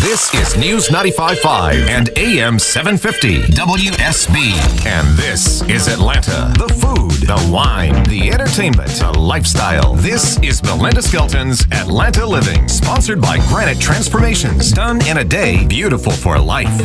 This 0.00 0.32
is 0.32 0.56
News 0.56 0.88
95.5 0.88 1.86
and 1.88 2.08
AM 2.16 2.58
750 2.58 3.42
WSB. 3.52 4.86
And 4.86 5.06
this 5.14 5.60
is 5.68 5.88
Atlanta. 5.88 6.50
The 6.56 6.68
food, 6.68 7.28
the 7.28 7.50
wine, 7.52 8.02
the 8.04 8.30
entertainment, 8.30 8.88
the 8.92 9.12
lifestyle. 9.12 9.94
This 9.96 10.38
is 10.38 10.62
Belinda 10.62 11.02
Skelton's 11.02 11.66
Atlanta 11.70 12.24
Living, 12.24 12.66
sponsored 12.66 13.20
by 13.20 13.46
Granite 13.48 13.78
Transformations. 13.78 14.72
Done 14.72 15.04
in 15.06 15.18
a 15.18 15.24
day, 15.24 15.66
beautiful 15.66 16.12
for 16.12 16.38
life. 16.38 16.80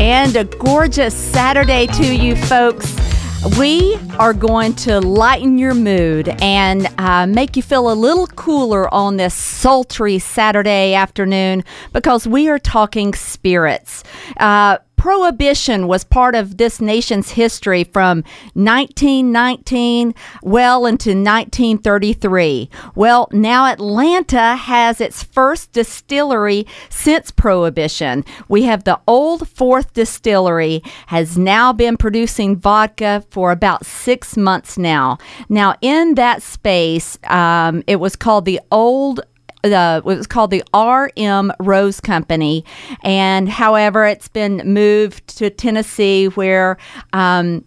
And 0.00 0.36
a 0.36 0.44
gorgeous 0.44 1.14
Saturday 1.14 1.86
to 1.88 2.16
you 2.16 2.34
folks. 2.34 3.07
We 3.56 3.96
are 4.18 4.34
going 4.34 4.74
to 4.76 5.00
lighten 5.00 5.58
your 5.58 5.72
mood 5.74 6.28
and 6.40 6.88
uh, 6.98 7.24
make 7.28 7.56
you 7.56 7.62
feel 7.62 7.90
a 7.90 7.94
little 7.94 8.26
cooler 8.26 8.92
on 8.92 9.16
this 9.16 9.32
sultry 9.32 10.18
Saturday 10.18 10.94
afternoon 10.94 11.62
because 11.92 12.26
we 12.26 12.48
are 12.48 12.58
talking 12.58 13.14
spirits. 13.14 14.02
Uh, 14.38 14.78
Prohibition 14.98 15.86
was 15.86 16.02
part 16.02 16.34
of 16.34 16.56
this 16.56 16.80
nation's 16.80 17.30
history 17.30 17.84
from 17.84 18.24
1919 18.54 20.12
well 20.42 20.86
into 20.86 21.10
1933. 21.10 22.68
Well, 22.96 23.28
now 23.30 23.66
Atlanta 23.66 24.56
has 24.56 25.00
its 25.00 25.22
first 25.22 25.70
distillery 25.70 26.66
since 26.90 27.30
Prohibition. 27.30 28.24
We 28.48 28.64
have 28.64 28.82
the 28.82 28.98
Old 29.06 29.48
Fourth 29.48 29.94
Distillery 29.94 30.82
has 31.06 31.38
now 31.38 31.72
been 31.72 31.96
producing 31.96 32.56
vodka 32.56 33.24
for 33.30 33.52
about 33.52 33.86
six 33.86 34.36
months 34.36 34.76
now. 34.76 35.18
Now, 35.48 35.76
in 35.80 36.16
that 36.16 36.42
space, 36.42 37.18
um, 37.24 37.84
it 37.86 37.96
was 37.96 38.16
called 38.16 38.46
the 38.46 38.60
Old 38.72 39.20
the 39.62 39.98
it 39.98 40.04
was 40.04 40.26
called 40.26 40.50
the 40.50 40.62
RM 40.74 41.52
Rose 41.60 42.00
Company, 42.00 42.64
and 43.02 43.48
however, 43.48 44.06
it's 44.06 44.28
been 44.28 44.58
moved 44.64 45.26
to 45.38 45.50
Tennessee 45.50 46.26
where. 46.26 46.76
Um, 47.12 47.64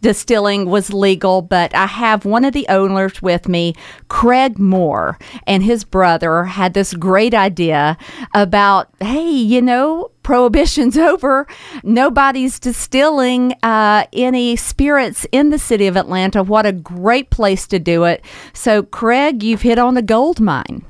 distilling 0.00 0.68
was 0.70 0.92
legal, 0.92 1.42
but 1.42 1.74
I 1.74 1.86
have 1.86 2.24
one 2.24 2.44
of 2.44 2.54
the 2.54 2.66
owners 2.68 3.20
with 3.20 3.48
me, 3.48 3.74
Craig 4.08 4.58
Moore, 4.58 5.18
and 5.46 5.62
his 5.62 5.84
brother 5.84 6.44
had 6.44 6.74
this 6.74 6.94
great 6.94 7.34
idea 7.34 7.98
about, 8.34 8.88
hey, 9.00 9.30
you 9.30 9.60
know, 9.60 10.10
prohibition's 10.22 10.96
over. 10.98 11.46
Nobody's 11.82 12.58
distilling 12.58 13.52
uh, 13.62 14.06
any 14.12 14.56
spirits 14.56 15.26
in 15.30 15.50
the 15.50 15.58
city 15.58 15.86
of 15.86 15.96
Atlanta. 15.96 16.42
What 16.42 16.66
a 16.66 16.72
great 16.72 17.30
place 17.30 17.66
to 17.68 17.78
do 17.78 18.04
it. 18.04 18.24
So, 18.52 18.82
Craig, 18.82 19.42
you've 19.42 19.62
hit 19.62 19.78
on 19.78 19.94
the 19.94 20.02
gold 20.02 20.40
mine. 20.40 20.84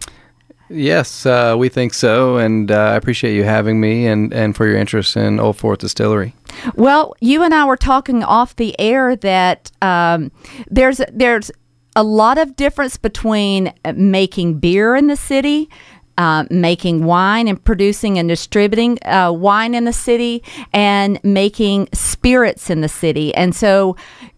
Yes, 0.69 1.27
uh, 1.27 1.55
we 1.57 1.69
think 1.69 1.95
so, 1.95 2.37
and 2.39 2.71
uh, 2.71 2.75
I 2.75 2.97
appreciate 2.97 3.35
you 3.35 3.45
having 3.45 3.81
me 3.81 4.07
and, 4.07 4.33
and 4.33 4.57
for 4.57 4.67
your 4.67 4.77
interest 4.77 5.17
in 5.17 5.39
Old 5.39 5.57
Fourth 5.57 5.79
Distillery. 5.79 6.35
Well, 6.75 7.15
you 7.21 7.43
and 7.43 7.55
I 7.55 7.65
were 7.65 7.77
talking 7.77 8.25
off 8.25 8.57
the 8.57 8.79
air 8.81 9.15
that 9.17 9.71
um, 9.81 10.33
there's 10.69 11.01
there's 11.13 11.51
a 11.95 12.03
lot 12.03 12.37
of 12.37 12.57
difference 12.57 12.97
between 12.97 13.73
making 13.95 14.59
beer 14.59 14.95
in 14.95 15.07
the 15.07 15.17
city. 15.17 15.71
Uh, 16.19 16.45
making 16.51 17.05
wine 17.05 17.47
and 17.47 17.63
producing 17.63 18.19
and 18.19 18.27
distributing 18.27 18.99
uh, 19.05 19.31
wine 19.31 19.75
in 19.75 19.85
the 19.85 19.93
city 19.93 20.43
and 20.73 21.23
making 21.23 21.87
spirits 21.93 22.71
in 22.71 22.81
the 22.81 22.89
city. 22.89 23.35
And 23.35 23.55
so 23.55 23.97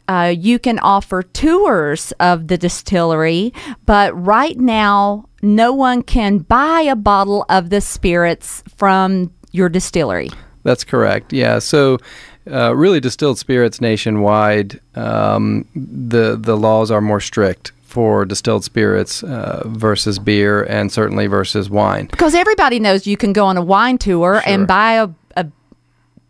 uh, 0.08 0.34
you 0.36 0.58
can 0.58 0.80
offer 0.80 1.22
tours 1.22 2.12
of 2.18 2.48
the 2.48 2.58
distillery, 2.58 3.52
but 3.86 4.12
right 4.26 4.58
now 4.58 5.28
no 5.42 5.72
one 5.72 6.02
can 6.02 6.38
buy 6.38 6.80
a 6.80 6.96
bottle 6.96 7.44
of 7.48 7.70
the 7.70 7.80
spirits 7.80 8.64
from 8.76 9.32
your 9.52 9.68
distillery. 9.68 10.30
That's 10.64 10.84
correct. 10.84 11.32
Yeah. 11.32 11.60
So, 11.60 11.98
uh, 12.50 12.74
really, 12.74 13.00
distilled 13.00 13.38
spirits 13.38 13.80
nationwide, 13.80 14.80
um, 14.94 15.67
the 15.74 16.36
the 16.36 16.56
laws 16.56 16.90
are 16.90 17.00
more 17.00 17.20
strict 17.20 17.72
for 17.88 18.26
distilled 18.26 18.64
spirits 18.64 19.22
uh, 19.22 19.62
versus 19.66 20.18
beer, 20.18 20.62
and 20.64 20.92
certainly 20.92 21.26
versus 21.26 21.70
wine. 21.70 22.06
Because 22.06 22.34
everybody 22.34 22.78
knows 22.78 23.06
you 23.06 23.16
can 23.16 23.32
go 23.32 23.46
on 23.46 23.56
a 23.56 23.62
wine 23.62 23.96
tour 23.96 24.42
Sure. 24.44 24.52
and 24.52 24.66
buy 24.66 24.92
a, 24.92 25.08
a 25.36 25.46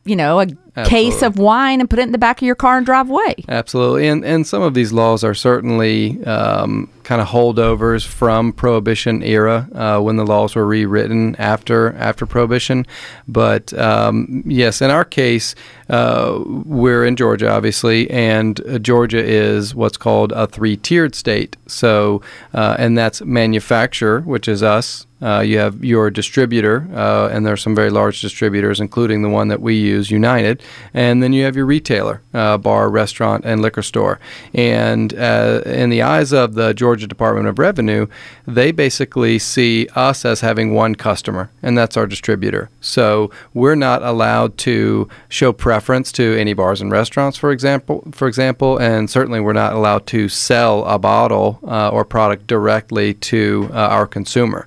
you 0.04 0.14
know, 0.14 0.38
a 0.40 0.46
case 0.86 1.22
of 1.22 1.38
wine 1.38 1.80
and 1.80 1.88
put 1.88 1.98
it 1.98 2.02
in 2.02 2.12
the 2.12 2.18
back 2.18 2.40
of 2.40 2.46
your 2.46 2.54
car 2.54 2.76
and 2.76 2.86
drive 2.86 3.10
away. 3.10 3.34
Absolutely, 3.48 4.08
and 4.08 4.24
and 4.24 4.46
some 4.46 4.62
of 4.62 4.74
these 4.74 4.92
laws 4.92 5.24
are 5.24 5.34
certainly 5.34 6.22
um, 6.24 6.88
kind 7.08 7.22
of 7.22 7.28
holdovers 7.28 8.06
from 8.06 8.52
Prohibition 8.52 9.22
era 9.22 9.68
uh, 9.74 9.98
when 10.00 10.16
the 10.16 10.26
laws 10.26 10.54
were 10.54 10.66
rewritten 10.66 11.34
after 11.36 11.94
after 11.94 12.26
Prohibition. 12.26 12.86
But 13.26 13.72
um, 13.72 14.42
yes, 14.46 14.82
in 14.82 14.90
our 14.90 15.04
case, 15.04 15.54
uh, 15.88 16.38
we're 16.44 17.06
in 17.06 17.16
Georgia, 17.16 17.50
obviously, 17.50 18.10
and 18.10 18.60
uh, 18.60 18.78
Georgia 18.78 19.24
is 19.24 19.74
what's 19.74 19.96
called 19.96 20.32
a 20.32 20.46
three-tiered 20.46 21.14
state. 21.14 21.56
So, 21.66 22.20
uh, 22.52 22.76
and 22.78 22.96
that's 22.98 23.22
manufacturer, 23.22 24.20
which 24.20 24.46
is 24.46 24.62
us. 24.62 25.06
Uh, 25.20 25.40
you 25.40 25.58
have 25.58 25.84
your 25.84 26.10
distributor, 26.10 26.86
uh, 26.94 27.28
and 27.32 27.44
there 27.44 27.52
are 27.52 27.56
some 27.56 27.74
very 27.74 27.90
large 27.90 28.20
distributors, 28.20 28.80
including 28.80 29.22
the 29.22 29.28
one 29.28 29.48
that 29.48 29.60
we 29.60 29.74
use, 29.74 30.10
United. 30.10 30.62
And 30.94 31.22
then 31.22 31.32
you 31.32 31.44
have 31.44 31.56
your 31.56 31.66
retailer, 31.66 32.22
uh, 32.32 32.58
bar, 32.58 32.88
restaurant, 32.88 33.44
and 33.44 33.60
liquor 33.60 33.82
store. 33.82 34.18
And 34.54 35.14
uh, 35.14 35.62
in 35.66 35.90
the 35.90 36.02
eyes 36.02 36.32
of 36.32 36.54
the 36.54 36.72
Georgia 36.74 37.06
Department 37.06 37.46
of 37.46 37.58
Revenue, 37.58 38.06
they 38.46 38.72
basically 38.72 39.38
see 39.38 39.88
us 39.94 40.24
as 40.24 40.40
having 40.40 40.74
one 40.74 40.94
customer, 40.94 41.50
and 41.62 41.76
that's 41.76 41.96
our 41.96 42.06
distributor. 42.06 42.70
So 42.80 43.30
we're 43.54 43.74
not 43.74 44.02
allowed 44.02 44.56
to 44.58 45.08
show 45.28 45.52
preference 45.52 46.12
to 46.12 46.38
any 46.38 46.54
bars 46.54 46.80
and 46.80 46.90
restaurants, 46.90 47.36
for 47.36 47.50
example, 47.52 48.04
for 48.12 48.28
example, 48.28 48.78
and 48.78 49.10
certainly 49.10 49.40
we're 49.40 49.52
not 49.52 49.72
allowed 49.74 50.06
to 50.08 50.28
sell 50.28 50.84
a 50.84 50.98
bottle 50.98 51.58
uh, 51.66 51.90
or 51.90 52.04
product 52.04 52.46
directly 52.46 53.14
to 53.14 53.68
uh, 53.72 53.76
our 53.76 54.06
consumer. 54.06 54.66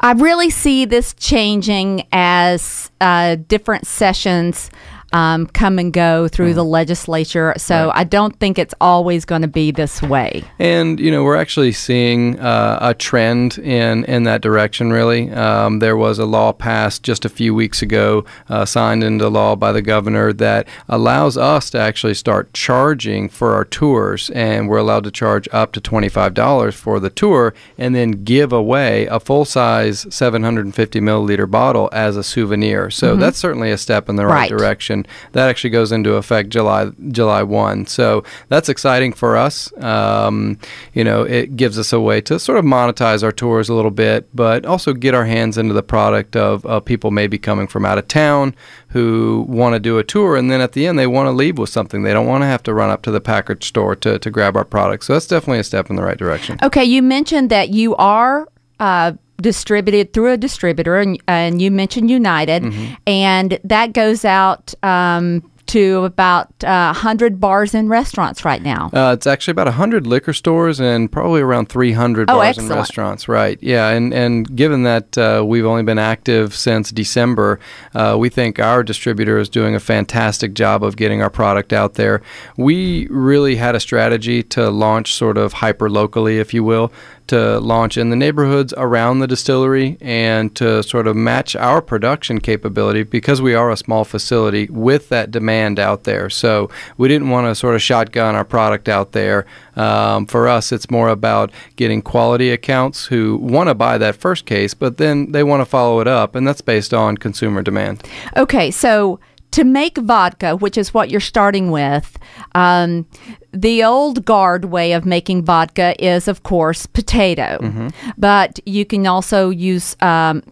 I 0.00 0.12
really 0.12 0.50
see 0.50 0.84
this 0.84 1.14
changing 1.14 2.06
as 2.12 2.90
uh, 3.00 3.36
different 3.48 3.86
sessions 3.86 4.70
um, 5.12 5.46
come 5.46 5.78
and 5.78 5.92
go 5.92 6.28
through 6.28 6.54
the 6.54 6.64
legislature. 6.64 7.54
So 7.56 7.90
I 7.94 8.04
don't 8.04 8.38
think 8.38 8.58
it's 8.58 8.74
always 8.80 9.24
going 9.24 9.42
to 9.42 9.48
be 9.48 9.70
this 9.70 10.02
way. 10.02 10.42
And 10.58 10.98
you 11.00 11.10
know, 11.10 11.22
we're 11.24 11.36
actually 11.36 11.72
seeing 11.72 12.38
uh, 12.40 12.78
a 12.80 12.94
trend 12.94 13.58
in 13.58 14.04
in 14.04 14.24
that 14.24 14.40
direction. 14.42 14.92
Really, 14.92 15.30
um, 15.32 15.78
there 15.80 15.96
was 15.96 16.18
a 16.18 16.26
law 16.26 16.52
passed 16.52 17.02
just 17.02 17.24
a 17.24 17.28
few 17.28 17.54
weeks 17.54 17.82
ago, 17.82 18.24
uh, 18.48 18.64
signed 18.64 19.02
into 19.04 19.28
law 19.28 19.56
by 19.56 19.72
the 19.72 19.82
governor 19.82 20.32
that 20.34 20.66
allows 20.88 21.36
us 21.36 21.70
to 21.70 21.78
actually 21.78 22.14
start 22.14 22.52
charging 22.52 23.28
for 23.28 23.54
our 23.54 23.64
tours, 23.64 24.30
and 24.30 24.68
we're 24.68 24.78
allowed 24.78 25.04
to 25.04 25.10
charge 25.10 25.48
up 25.52 25.72
to 25.72 25.80
twenty 25.80 26.08
five 26.08 26.34
dollars 26.34 26.74
for 26.74 26.98
the 27.00 27.10
tour, 27.10 27.54
and 27.78 27.94
then 27.94 28.24
give 28.24 28.52
away 28.52 29.06
a 29.06 29.20
full 29.20 29.44
size 29.44 30.06
seven 30.10 30.42
hundred 30.42 30.64
and 30.64 30.74
fifty 30.74 31.00
milliliter 31.00 31.50
bottle 31.50 31.88
as 31.92 32.16
a 32.16 32.22
souvenir. 32.24 32.90
So 32.90 33.16
that's 33.16 33.38
certainly 33.38 33.70
a 33.70 33.78
step 33.78 34.08
in 34.08 34.16
the 34.16 34.26
right, 34.26 34.36
Right. 34.36 34.48
direction. 34.50 34.95
That 35.32 35.48
actually 35.48 35.70
goes 35.70 35.92
into 35.92 36.14
effect 36.14 36.50
July 36.50 36.90
July 37.08 37.42
one. 37.42 37.86
So 37.86 38.24
that's 38.48 38.68
exciting 38.68 39.12
for 39.12 39.36
us. 39.36 39.72
Um, 39.82 40.58
you 40.94 41.04
know, 41.04 41.22
it 41.22 41.56
gives 41.56 41.78
us 41.78 41.92
a 41.92 42.00
way 42.00 42.20
to 42.22 42.38
sort 42.38 42.58
of 42.58 42.64
monetize 42.64 43.22
our 43.22 43.32
tours 43.32 43.68
a 43.68 43.74
little 43.74 43.90
bit, 43.90 44.28
but 44.34 44.64
also 44.64 44.92
get 44.92 45.14
our 45.14 45.24
hands 45.24 45.58
into 45.58 45.74
the 45.74 45.82
product 45.82 46.36
of, 46.36 46.64
of 46.66 46.84
people 46.84 47.10
maybe 47.10 47.38
coming 47.38 47.66
from 47.66 47.84
out 47.84 47.98
of 47.98 48.08
town 48.08 48.54
who 48.90 49.44
want 49.48 49.74
to 49.74 49.80
do 49.80 49.98
a 49.98 50.04
tour, 50.04 50.36
and 50.36 50.50
then 50.50 50.60
at 50.60 50.72
the 50.72 50.86
end 50.86 50.98
they 50.98 51.06
want 51.06 51.26
to 51.26 51.32
leave 51.32 51.58
with 51.58 51.68
something. 51.68 52.02
They 52.02 52.12
don't 52.12 52.26
want 52.26 52.42
to 52.42 52.46
have 52.46 52.62
to 52.64 52.72
run 52.72 52.90
up 52.90 53.02
to 53.02 53.10
the 53.10 53.20
package 53.20 53.66
store 53.66 53.94
to, 53.96 54.18
to 54.18 54.30
grab 54.30 54.56
our 54.56 54.64
product. 54.64 55.04
So 55.04 55.12
that's 55.12 55.26
definitely 55.26 55.58
a 55.58 55.64
step 55.64 55.90
in 55.90 55.96
the 55.96 56.02
right 56.02 56.16
direction. 56.16 56.58
Okay, 56.62 56.84
you 56.84 57.02
mentioned 57.02 57.50
that 57.50 57.70
you 57.70 57.94
are 57.96 58.48
uh, 58.80 59.12
distributed 59.40 60.12
through 60.12 60.32
a 60.32 60.36
distributor, 60.36 60.96
and, 60.98 61.20
and 61.28 61.60
you 61.60 61.70
mentioned 61.70 62.10
United, 62.10 62.64
and 63.06 63.58
that 63.64 63.92
goes 63.92 64.24
out 64.24 64.74
um, 64.82 65.48
to 65.66 66.04
about 66.04 66.46
uh, 66.62 66.92
100 66.94 67.40
bars 67.40 67.74
and 67.74 67.90
restaurants 67.90 68.44
right 68.44 68.62
now. 68.62 68.88
Uh, 68.92 69.12
it's 69.12 69.26
actually 69.26 69.50
about 69.50 69.66
100 69.66 70.06
liquor 70.06 70.32
stores 70.32 70.78
and 70.78 71.10
probably 71.10 71.40
around 71.40 71.68
300 71.68 72.30
Oh, 72.30 72.34
bars 72.36 72.46
excellent. 72.50 72.70
and 72.70 72.78
restaurants. 72.78 73.26
Right. 73.26 73.58
Yeah. 73.60 73.88
And, 73.88 74.14
and 74.14 74.54
given 74.56 74.84
that 74.84 75.18
uh, 75.18 75.42
we've 75.44 75.66
only 75.66 75.82
been 75.82 75.98
active 75.98 76.54
since 76.54 76.92
December, 76.92 77.58
uh, 77.96 78.14
we 78.16 78.28
think 78.28 78.60
our 78.60 78.84
distributor 78.84 79.38
is 79.38 79.48
doing 79.48 79.74
a 79.74 79.80
fantastic 79.80 80.54
job 80.54 80.84
of 80.84 80.94
getting 80.96 81.20
our 81.20 81.30
product 81.30 81.72
out 81.72 81.94
there. 81.94 82.22
We 82.56 83.08
really 83.10 83.56
had 83.56 83.74
a 83.74 83.80
strategy 83.80 84.44
to 84.44 84.70
launch 84.70 85.14
sort 85.14 85.36
of 85.36 85.52
hyper 85.54 85.90
locally, 85.90 86.38
if 86.38 86.54
you 86.54 86.62
will, 86.62 86.92
to 87.28 87.58
launch 87.60 87.96
in 87.96 88.10
the 88.10 88.16
neighborhoods 88.16 88.72
around 88.76 89.18
the 89.18 89.26
distillery 89.26 89.96
and 90.00 90.54
to 90.56 90.82
sort 90.82 91.06
of 91.06 91.16
match 91.16 91.56
our 91.56 91.82
production 91.82 92.40
capability 92.40 93.02
because 93.02 93.42
we 93.42 93.54
are 93.54 93.70
a 93.70 93.76
small 93.76 94.04
facility 94.04 94.66
with 94.66 95.08
that 95.08 95.30
demand 95.30 95.78
out 95.78 96.04
there. 96.04 96.30
So 96.30 96.70
we 96.96 97.08
didn't 97.08 97.30
want 97.30 97.46
to 97.46 97.54
sort 97.54 97.74
of 97.74 97.82
shotgun 97.82 98.34
our 98.34 98.44
product 98.44 98.88
out 98.88 99.12
there. 99.12 99.46
Um, 99.76 100.26
for 100.26 100.48
us, 100.48 100.72
it's 100.72 100.90
more 100.90 101.08
about 101.08 101.50
getting 101.76 102.02
quality 102.02 102.50
accounts 102.50 103.06
who 103.06 103.36
want 103.36 103.68
to 103.68 103.74
buy 103.74 103.98
that 103.98 104.16
first 104.16 104.46
case, 104.46 104.74
but 104.74 104.96
then 104.96 105.32
they 105.32 105.42
want 105.42 105.60
to 105.60 105.66
follow 105.66 106.00
it 106.00 106.08
up, 106.08 106.34
and 106.34 106.46
that's 106.46 106.60
based 106.60 106.94
on 106.94 107.16
consumer 107.16 107.62
demand. 107.62 108.02
Okay, 108.36 108.70
so 108.70 109.20
to 109.52 109.64
make 109.64 109.98
vodka, 109.98 110.56
which 110.56 110.76
is 110.76 110.92
what 110.92 111.10
you're 111.10 111.20
starting 111.20 111.70
with, 111.70 112.18
um, 112.54 113.06
the 113.52 113.82
old 113.84 114.24
guard 114.24 114.66
way 114.66 114.92
of 114.92 115.06
making 115.06 115.44
vodka 115.44 115.94
is, 116.04 116.28
of 116.28 116.42
course, 116.42 116.86
potato. 116.86 117.58
Mm-hmm. 117.62 117.88
But 118.18 118.60
you 118.66 118.84
can 118.84 119.06
also 119.06 119.50
use 119.50 119.96
um, 120.00 120.42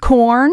corn 0.00 0.52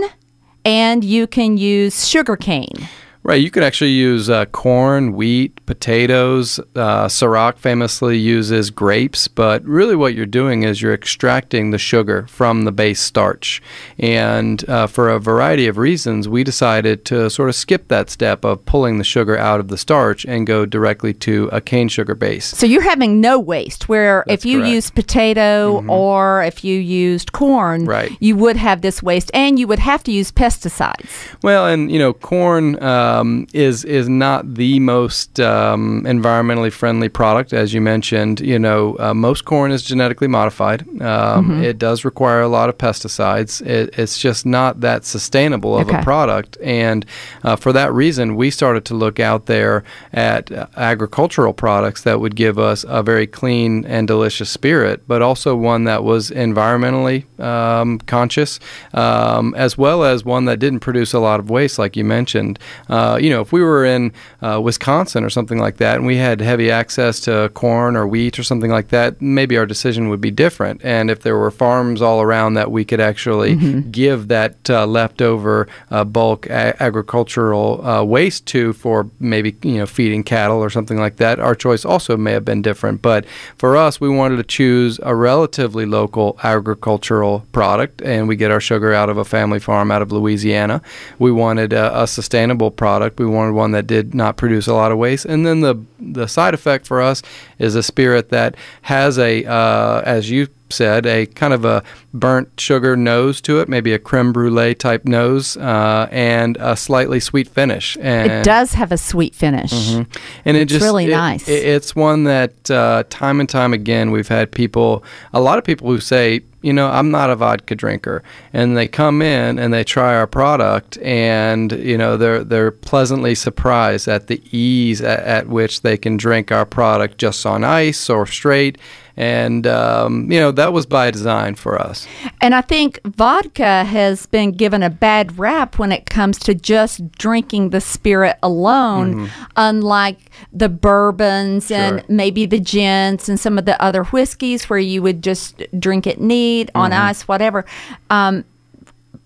and 0.63 1.03
you 1.03 1.27
can 1.27 1.57
use 1.57 2.07
sugar 2.07 2.35
cane. 2.35 2.87
Right, 3.23 3.41
you 3.41 3.51
could 3.51 3.63
actually 3.63 3.91
use 3.91 4.29
uh, 4.29 4.45
corn, 4.45 5.13
wheat, 5.13 5.56
potatoes. 5.67 6.59
Uh, 6.75 7.05
Ciroc 7.07 7.57
famously 7.59 8.17
uses 8.17 8.71
grapes, 8.71 9.27
but 9.27 9.63
really 9.63 9.95
what 9.95 10.15
you're 10.15 10.25
doing 10.25 10.63
is 10.63 10.81
you're 10.81 10.93
extracting 10.93 11.69
the 11.69 11.77
sugar 11.77 12.25
from 12.27 12.63
the 12.63 12.71
base 12.71 12.99
starch. 12.99 13.61
And 13.99 14.67
uh, 14.67 14.87
for 14.87 15.09
a 15.09 15.19
variety 15.19 15.67
of 15.67 15.77
reasons, 15.77 16.27
we 16.27 16.43
decided 16.43 17.05
to 17.05 17.29
sort 17.29 17.49
of 17.49 17.55
skip 17.55 17.87
that 17.89 18.09
step 18.09 18.43
of 18.43 18.65
pulling 18.65 18.97
the 18.97 19.03
sugar 19.03 19.37
out 19.37 19.59
of 19.59 19.67
the 19.67 19.77
starch 19.77 20.25
and 20.25 20.47
go 20.47 20.65
directly 20.65 21.13
to 21.13 21.49
a 21.51 21.61
cane 21.61 21.89
sugar 21.89 22.15
base. 22.15 22.45
So 22.45 22.65
you're 22.65 22.81
having 22.81 23.21
no 23.21 23.37
waste. 23.39 23.87
Where 23.87 24.23
That's 24.27 24.43
if 24.43 24.45
you 24.49 24.57
correct. 24.59 24.65
Mm-hmm. 24.67 24.73
used 24.75 24.95
potato 24.95 25.85
or 25.87 26.41
if 26.43 26.63
you 26.63 26.79
used 26.79 27.31
corn, 27.33 27.85
Right. 27.85 28.11
you 28.19 28.35
would 28.37 28.55
have 28.57 28.81
this 28.81 29.03
waste, 29.03 29.29
and 29.33 29.59
you 29.59 29.67
would 29.67 29.79
have 29.79 30.03
to 30.05 30.11
use 30.11 30.31
pesticides. 30.31 31.09
Well, 31.43 31.67
and 31.67 31.91
you 31.91 31.99
know, 31.99 32.13
corn 32.13 32.81
um, 32.81 33.45
is 33.53 33.83
is 33.85 34.07
not 34.09 34.55
the 34.55 34.79
most 34.79 35.39
um, 35.57 36.03
environmentally 36.03 36.71
friendly 36.71 37.09
product, 37.09 37.53
as 37.53 37.73
you 37.73 37.81
mentioned. 37.81 38.39
You 38.53 38.59
know, 38.59 38.95
uh, 38.99 39.13
most 39.13 39.41
corn 39.45 39.71
is 39.71 39.83
genetically 39.83 40.27
modified. 40.27 40.79
Um, 41.01 41.63
It 41.63 41.77
does 41.87 42.05
require 42.05 42.41
a 42.41 42.47
lot 42.57 42.67
of 42.69 42.75
pesticides. 42.77 43.61
It, 43.65 43.85
it's 44.01 44.17
just 44.27 44.45
not 44.45 44.71
that 44.81 45.05
sustainable 45.05 45.73
of 45.79 45.87
Okay. 45.87 45.99
a 45.99 46.03
product, 46.03 46.57
and 46.63 47.05
uh, 47.43 47.55
for 47.55 47.71
that 47.73 47.89
reason, 47.93 48.35
we 48.35 48.51
started 48.51 48.83
to 48.85 48.93
look 49.03 49.19
out 49.19 49.45
there 49.45 49.83
at 50.13 50.51
uh, 50.51 50.65
agricultural 50.75 51.53
products 51.53 52.01
that 52.03 52.19
would 52.21 52.35
give 52.35 52.57
us 52.71 52.85
a 52.87 53.01
very 53.03 53.27
clean 53.39 53.85
and 53.85 54.07
delicious 54.07 54.49
spirit, 54.49 54.97
but 55.07 55.21
also 55.21 55.55
one 55.55 55.83
that 55.85 56.03
was 56.03 56.29
environmentally 56.31 57.23
um, 57.39 57.99
conscious, 58.07 58.59
um, 58.93 59.53
as 59.55 59.77
well 59.77 60.03
as 60.03 60.25
one 60.25 60.45
that 60.45 60.59
didn't 60.59 60.79
produce 60.81 61.13
a 61.13 61.19
lot 61.19 61.39
of 61.39 61.49
waste, 61.49 61.79
like 61.79 61.95
you 61.99 62.03
mentioned. 62.03 62.59
Uh, 62.89 63.17
you 63.21 63.29
know, 63.29 63.41
if 63.41 63.51
we 63.53 63.61
were 63.61 63.85
in 63.95 64.11
uh, 64.41 64.59
Wisconsin 64.67 65.23
or 65.23 65.29
something 65.29 65.46
like 65.55 65.77
that, 65.77 65.95
and 65.95 66.05
we 66.05 66.17
had 66.17 66.41
heavy 66.41 66.69
access 66.69 67.21
to 67.21 67.49
corn 67.53 67.95
or 67.95 68.05
wheat 68.05 68.37
or 68.37 68.43
something 68.43 68.71
like 68.71 68.89
that, 68.89 69.21
maybe 69.21 69.57
our 69.57 69.65
decision 69.65 70.09
would 70.09 70.19
be 70.19 70.31
different. 70.31 70.81
And 70.83 71.09
if 71.09 71.21
there 71.21 71.37
were 71.37 71.51
farms 71.51 72.01
all 72.01 72.21
around 72.21 72.55
that 72.55 72.71
we 72.71 72.83
could 72.83 72.99
actually 72.99 73.55
give 73.83 74.27
that 74.27 74.69
uh, 74.69 74.85
leftover 74.85 75.67
uh, 75.91 76.03
bulk 76.03 76.47
a- 76.47 76.75
agricultural 76.83 77.85
uh, 77.87 78.03
waste 78.03 78.45
to 78.47 78.73
for 78.73 79.09
maybe 79.19 79.55
you 79.61 79.77
know 79.77 79.85
feeding 79.85 80.23
cattle 80.23 80.57
or 80.57 80.69
something 80.69 80.97
like 80.99 81.17
that, 81.17 81.39
our 81.39 81.55
choice 81.55 81.85
also 81.85 82.17
may 82.17 82.31
have 82.33 82.43
been 82.43 82.61
different. 82.61 83.01
But 83.01 83.25
for 83.57 83.77
us, 83.77 84.01
we 84.01 84.09
wanted 84.09 84.37
to 84.37 84.43
choose 84.43 84.99
a 85.03 85.15
relatively 85.15 85.85
local 85.85 86.37
agricultural 86.43 87.45
product, 87.51 88.01
and 88.01 88.27
we 88.27 88.35
get 88.35 88.51
our 88.51 88.59
sugar 88.59 88.93
out 88.93 89.09
of 89.09 89.17
a 89.17 89.25
family 89.25 89.59
farm 89.59 89.91
out 89.91 90.01
of 90.01 90.11
Louisiana. 90.11 90.81
We 91.19 91.31
wanted 91.31 91.73
a, 91.73 92.03
a 92.03 92.07
sustainable 92.07 92.71
product. 92.71 93.19
We 93.19 93.25
wanted 93.25 93.53
one 93.53 93.71
that 93.71 93.87
did 93.87 94.15
not 94.15 94.37
produce 94.37 94.67
a 94.67 94.73
lot 94.73 94.91
of 94.91 94.97
waste, 94.97 95.25
and 95.25 95.36
then 95.45 95.59
the 95.61 95.75
the 95.99 96.27
side 96.27 96.53
effect 96.53 96.87
for 96.87 97.01
us 97.01 97.21
is 97.59 97.75
a 97.75 97.83
spirit 97.83 98.29
that 98.29 98.55
has 98.83 99.17
a, 99.19 99.43
uh, 99.45 100.01
as 100.05 100.29
you 100.29 100.47
said, 100.69 101.05
a 101.05 101.25
kind 101.27 101.53
of 101.53 101.63
a 101.63 101.81
burnt 102.13 102.49
sugar 102.59 102.97
nose 102.97 103.39
to 103.41 103.59
it, 103.59 103.69
maybe 103.69 103.93
a 103.93 103.99
creme 103.99 104.33
brulee 104.33 104.75
type 104.75 105.05
nose, 105.05 105.55
uh, 105.57 106.07
and 106.11 106.57
a 106.59 106.75
slightly 106.75 107.19
sweet 107.21 107.47
finish. 107.47 107.97
And 108.01 108.29
It 108.31 108.43
does 108.43 108.73
have 108.73 108.91
a 108.91 108.97
sweet 108.97 109.33
finish. 109.33 109.71
and 109.93 110.07
it 110.45 110.63
It's 110.63 110.71
just 110.73 110.83
really 110.83 111.05
it- 111.05 111.11
nice. 111.11 111.47
it- 111.47 111.63
it's 111.65 111.95
one 111.95 112.25
that 112.25 112.69
uh, 112.69 113.03
time 113.09 113.39
and 113.39 113.47
time 113.49 113.73
again 113.73 114.11
we've 114.11 114.27
had 114.27 114.51
people, 114.51 115.03
a 115.33 115.39
lot 115.39 115.57
of 115.57 115.63
people 115.63 115.87
who 115.87 115.99
say, 116.01 116.41
you 116.67 116.73
know, 116.73 116.89
I'm 116.89 117.11
not 117.11 117.29
a 117.29 117.37
vodka 117.37 117.75
drinker, 117.75 118.23
and 118.51 118.75
they 118.75 118.89
come 118.89 119.21
in 119.21 119.57
and 119.57 119.73
they 119.73 119.85
try 119.85 120.17
our 120.17 120.27
product, 120.27 120.97
and 120.97 121.71
you 121.71 121.97
know 121.97 122.17
they're 122.17 122.43
they're 122.43 122.71
pleasantly 122.71 123.35
surprised 123.35 124.09
at 124.09 124.27
the 124.27 124.41
ease 124.51 124.99
at, 125.01 125.21
at 125.21 125.47
which 125.47 125.83
they 125.83 125.95
can 125.95 126.17
drink 126.17 126.51
our 126.51 126.65
product 126.65 127.19
just 127.19 127.45
on 127.45 127.63
ice 127.63 128.09
or 128.09 128.27
straight. 128.27 128.77
And 129.19 129.65
um, 129.65 130.31
you 130.31 130.39
know 130.39 130.51
that 130.51 130.73
was 130.73 130.85
by 130.85 131.09
design 131.09 131.55
for 131.55 131.81
us. 131.81 132.05
And 132.39 132.53
I 132.53 132.61
think 132.61 132.99
vodka 133.03 133.83
has 133.83 134.27
been 134.27 134.51
given 134.51 134.83
a 134.83 134.91
bad 134.91 135.39
rap 135.39 135.79
when 135.79 135.91
it 135.91 136.05
comes 136.05 136.37
to 136.39 136.53
just 136.53 137.11
drinking 137.13 137.71
the 137.71 137.81
spirit 137.81 138.37
alone, 138.43 139.29
unlike 139.55 140.19
the 140.53 140.69
bourbons 140.69 141.71
and 141.71 141.99
Mm-hmm. 142.01 142.15
Maybe 142.15 142.45
the 142.45 142.59
gins 142.59 143.27
and 143.29 143.39
some 143.39 143.57
of 143.57 143.65
the 143.65 143.81
other 143.81 144.03
whiskeys 144.03 144.69
where 144.69 144.77
you 144.79 145.01
would 145.01 145.23
just 145.23 145.63
drink 145.79 146.05
it 146.05 146.21
neat 146.21 146.69
on 146.75 146.91
Mm-hmm. 146.91 147.01
ice, 147.09 147.27
whatever. 147.27 147.65
Um, 148.11 148.43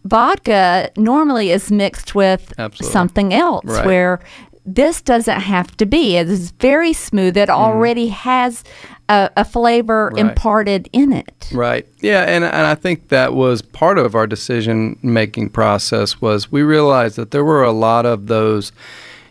vodka 0.06 0.90
normally 0.98 1.52
is 1.52 1.72
mixed 1.72 2.16
with 2.16 2.54
Absolutely. 2.58 2.92
something 2.94 3.34
else 3.34 3.66
Right. 3.66 3.86
where 3.86 4.20
this 4.66 5.02
doesn't 5.02 5.42
have 5.42 5.76
to 5.78 5.86
be. 5.86 6.18
It 6.18 6.30
is 6.30 6.52
very 6.52 6.94
smooth. 6.94 7.36
It 7.38 7.50
already 7.50 8.08
has 8.10 8.64
a, 9.10 9.30
a 9.36 9.44
flavor 9.46 10.10
Mm-hmm. 10.12 10.16
Right. 10.18 10.30
imparted 10.32 10.90
in 10.94 11.14
it. 11.14 11.50
Right. 11.54 11.86
Yeah, 12.02 12.24
and 12.24 12.44
and 12.44 12.68
I 12.68 12.76
think 12.76 13.10
that 13.10 13.34
was 13.34 13.62
part 13.62 13.98
of 13.98 14.16
our 14.16 14.28
decision 14.28 14.98
making 15.02 15.50
process 15.50 16.22
was 16.22 16.52
we 16.52 16.62
realized 16.62 17.16
that 17.18 17.32
there 17.32 17.44
were 17.44 17.64
a 17.64 17.72
lot 17.72 18.06
of 18.06 18.28
those 18.28 18.72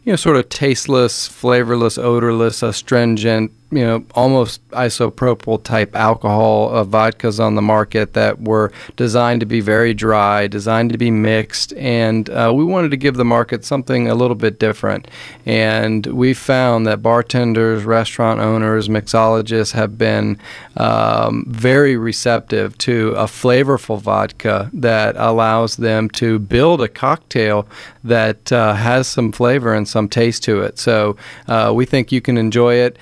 you 0.05 0.13
know 0.13 0.17
sort 0.17 0.37
of 0.37 0.49
tasteless, 0.49 1.29
flavorless, 1.29 1.97
odorless, 1.99 2.63
astringent, 2.63 3.53
you 3.71 3.85
know, 3.85 4.05
almost 4.15 4.67
isopropyl 4.71 5.63
type 5.63 5.95
alcohol 5.95 6.75
uh, 6.75 6.85
vodkas 6.85 7.39
on 7.39 7.55
the 7.55 7.63
market 7.63 8.15
that 8.15 8.41
were 8.41 8.73
designed 8.97 9.41
to 9.41 9.47
be 9.47 9.61
very 9.61 9.95
dry, 9.95 10.49
designed 10.49 10.91
to 10.91 10.99
be 10.99 11.11
mixed, 11.11 11.73
and 11.75 12.29
uh, 12.31 12.53
we 12.55 12.65
wanted 12.65 12.91
to 12.91 12.97
give 12.97 13.17
the 13.17 13.25
market 13.25 13.65
something 13.65 14.09
a 14.09 14.15
little 14.15 14.35
bit 14.35 14.59
different. 14.59 15.07
And 15.47 16.05
we 16.07 16.35
found 16.35 16.87
that 16.87 17.01
bartenders, 17.03 17.85
restaurant 17.85 18.41
owners, 18.41 18.89
mixologists 18.89 19.73
have 19.73 19.97
been 19.97 20.39
um, 20.77 21.45
very 21.49 21.97
receptive 21.97 22.77
to 22.79 23.11
a 23.17 23.25
flavorful 23.25 24.01
vodka 24.01 24.69
that 24.73 25.15
allows 25.17 25.77
them 25.77 26.09
to 26.11 26.41
build 26.41 26.83
a 26.83 26.89
cocktail 26.89 27.69
that 28.03 28.51
uh, 28.51 28.75
has 28.75 29.07
some 29.07 29.31
flavor 29.31 29.75
and 29.75 29.87
some 29.87 30.09
taste 30.09 30.43
to 30.45 30.61
it. 30.61 30.79
So 30.79 31.17
uh, 31.47 31.73
we 31.75 31.85
think 31.85 32.11
you 32.11 32.21
can 32.21 32.37
enjoy 32.37 32.75
it 32.75 32.97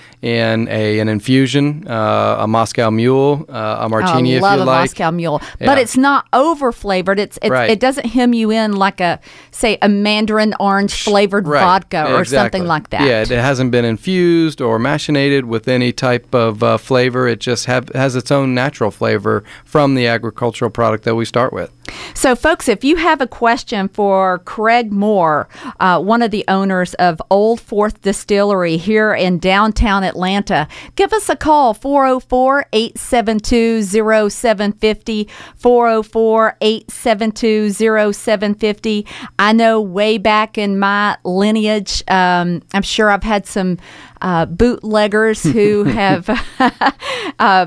in 0.62 0.68
a 0.68 0.98
an 1.00 1.08
infusion, 1.08 1.86
uh, 1.88 2.36
a 2.40 2.46
Moscow 2.48 2.90
Mule, 2.90 3.44
uh, 3.48 3.78
a 3.80 3.88
martini 3.88 4.34
I 4.34 4.36
if 4.36 4.42
love 4.42 4.60
a. 4.60 4.64
Moscow 4.64 5.10
Mule, 5.10 5.40
Yeah. 5.60 5.66
but 5.66 5.78
it's 5.78 5.96
not 5.96 6.26
over 6.32 6.72
flavored. 6.72 7.18
It's, 7.18 7.38
it's 7.42 7.50
Right. 7.50 7.70
it 7.70 7.80
doesn't 7.80 8.06
hem 8.06 8.32
you 8.34 8.50
in 8.50 8.72
like 8.76 9.00
a 9.00 9.20
say 9.50 9.78
a 9.82 9.88
mandarin 9.88 10.54
orange 10.60 11.02
flavored 11.02 11.46
Right. 11.46 11.60
vodka 11.60 12.12
or 12.12 12.20
Exactly. 12.20 12.58
something 12.58 12.68
like 12.68 12.90
that. 12.90 13.02
Yeah, 13.02 13.22
it 13.22 13.28
hasn't 13.30 13.70
been 13.70 13.84
infused 13.84 14.60
or 14.60 14.78
machinated 14.78 15.44
with 15.44 15.68
any 15.68 15.92
type 15.92 16.34
of 16.34 16.62
uh, 16.62 16.76
flavor. 16.78 17.26
It 17.28 17.40
just 17.40 17.66
have, 17.66 17.88
has 17.94 18.16
its 18.16 18.30
own 18.30 18.54
natural 18.54 18.90
flavor 18.90 19.44
from 19.64 19.94
the 19.94 20.06
agricultural 20.06 20.70
product 20.70 21.04
that 21.04 21.14
we 21.14 21.24
start 21.24 21.52
with. 21.52 21.70
So, 22.14 22.34
folks, 22.36 22.68
if 22.68 22.84
you 22.84 22.96
have 22.96 23.20
a 23.20 23.26
question 23.26 23.88
for 23.88 24.40
Craig 24.40 24.92
Moore, 24.92 25.48
uh, 25.80 25.98
one 26.00 26.20
of 26.22 26.30
the 26.30 26.44
owners 26.48 26.92
of 26.94 27.20
Old 27.30 27.60
Fourth 27.60 28.02
Distillery 28.02 28.76
here 28.76 29.14
in 29.14 29.38
downtown 29.38 30.04
Atlanta, 30.04 30.47
give 30.94 31.12
us 31.12 31.28
a 31.28 31.36
call 31.36 31.74
404 31.74 32.66
872 32.72 33.82
0750. 33.82 35.28
404 35.56 36.56
872 36.60 37.72
0750. 38.12 39.06
I 39.38 39.52
know 39.52 39.80
way 39.80 40.18
back 40.18 40.58
in 40.58 40.78
my 40.78 41.16
lineage, 41.24 42.02
um, 42.08 42.62
I'm 42.72 42.82
sure 42.82 43.10
I've 43.10 43.22
had 43.22 43.46
some 43.46 43.78
uh, 44.20 44.46
bootleggers 44.46 45.42
who 45.42 45.84
have. 45.84 46.28
uh, 47.38 47.66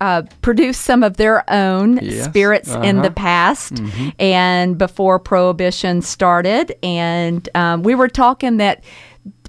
uh, 0.00 0.22
produced 0.40 0.80
some 0.80 1.02
of 1.02 1.18
their 1.18 1.44
own 1.52 1.98
Yes, 1.98 2.24
spirits 2.24 2.70
in 2.70 3.02
the 3.02 3.08
uh-huh. 3.08 3.10
past 3.10 3.82
and 4.18 4.78
before 4.78 5.18
prohibition 5.18 6.00
started 6.00 6.74
and 6.82 7.46
um, 7.54 7.82
we 7.82 7.94
were 7.94 8.08
talking 8.08 8.56
that 8.56 8.82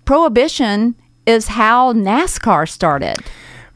prohibition 0.04 0.96
is 1.32 1.48
how 1.48 1.94
nascar 1.94 2.70
started 2.70 3.18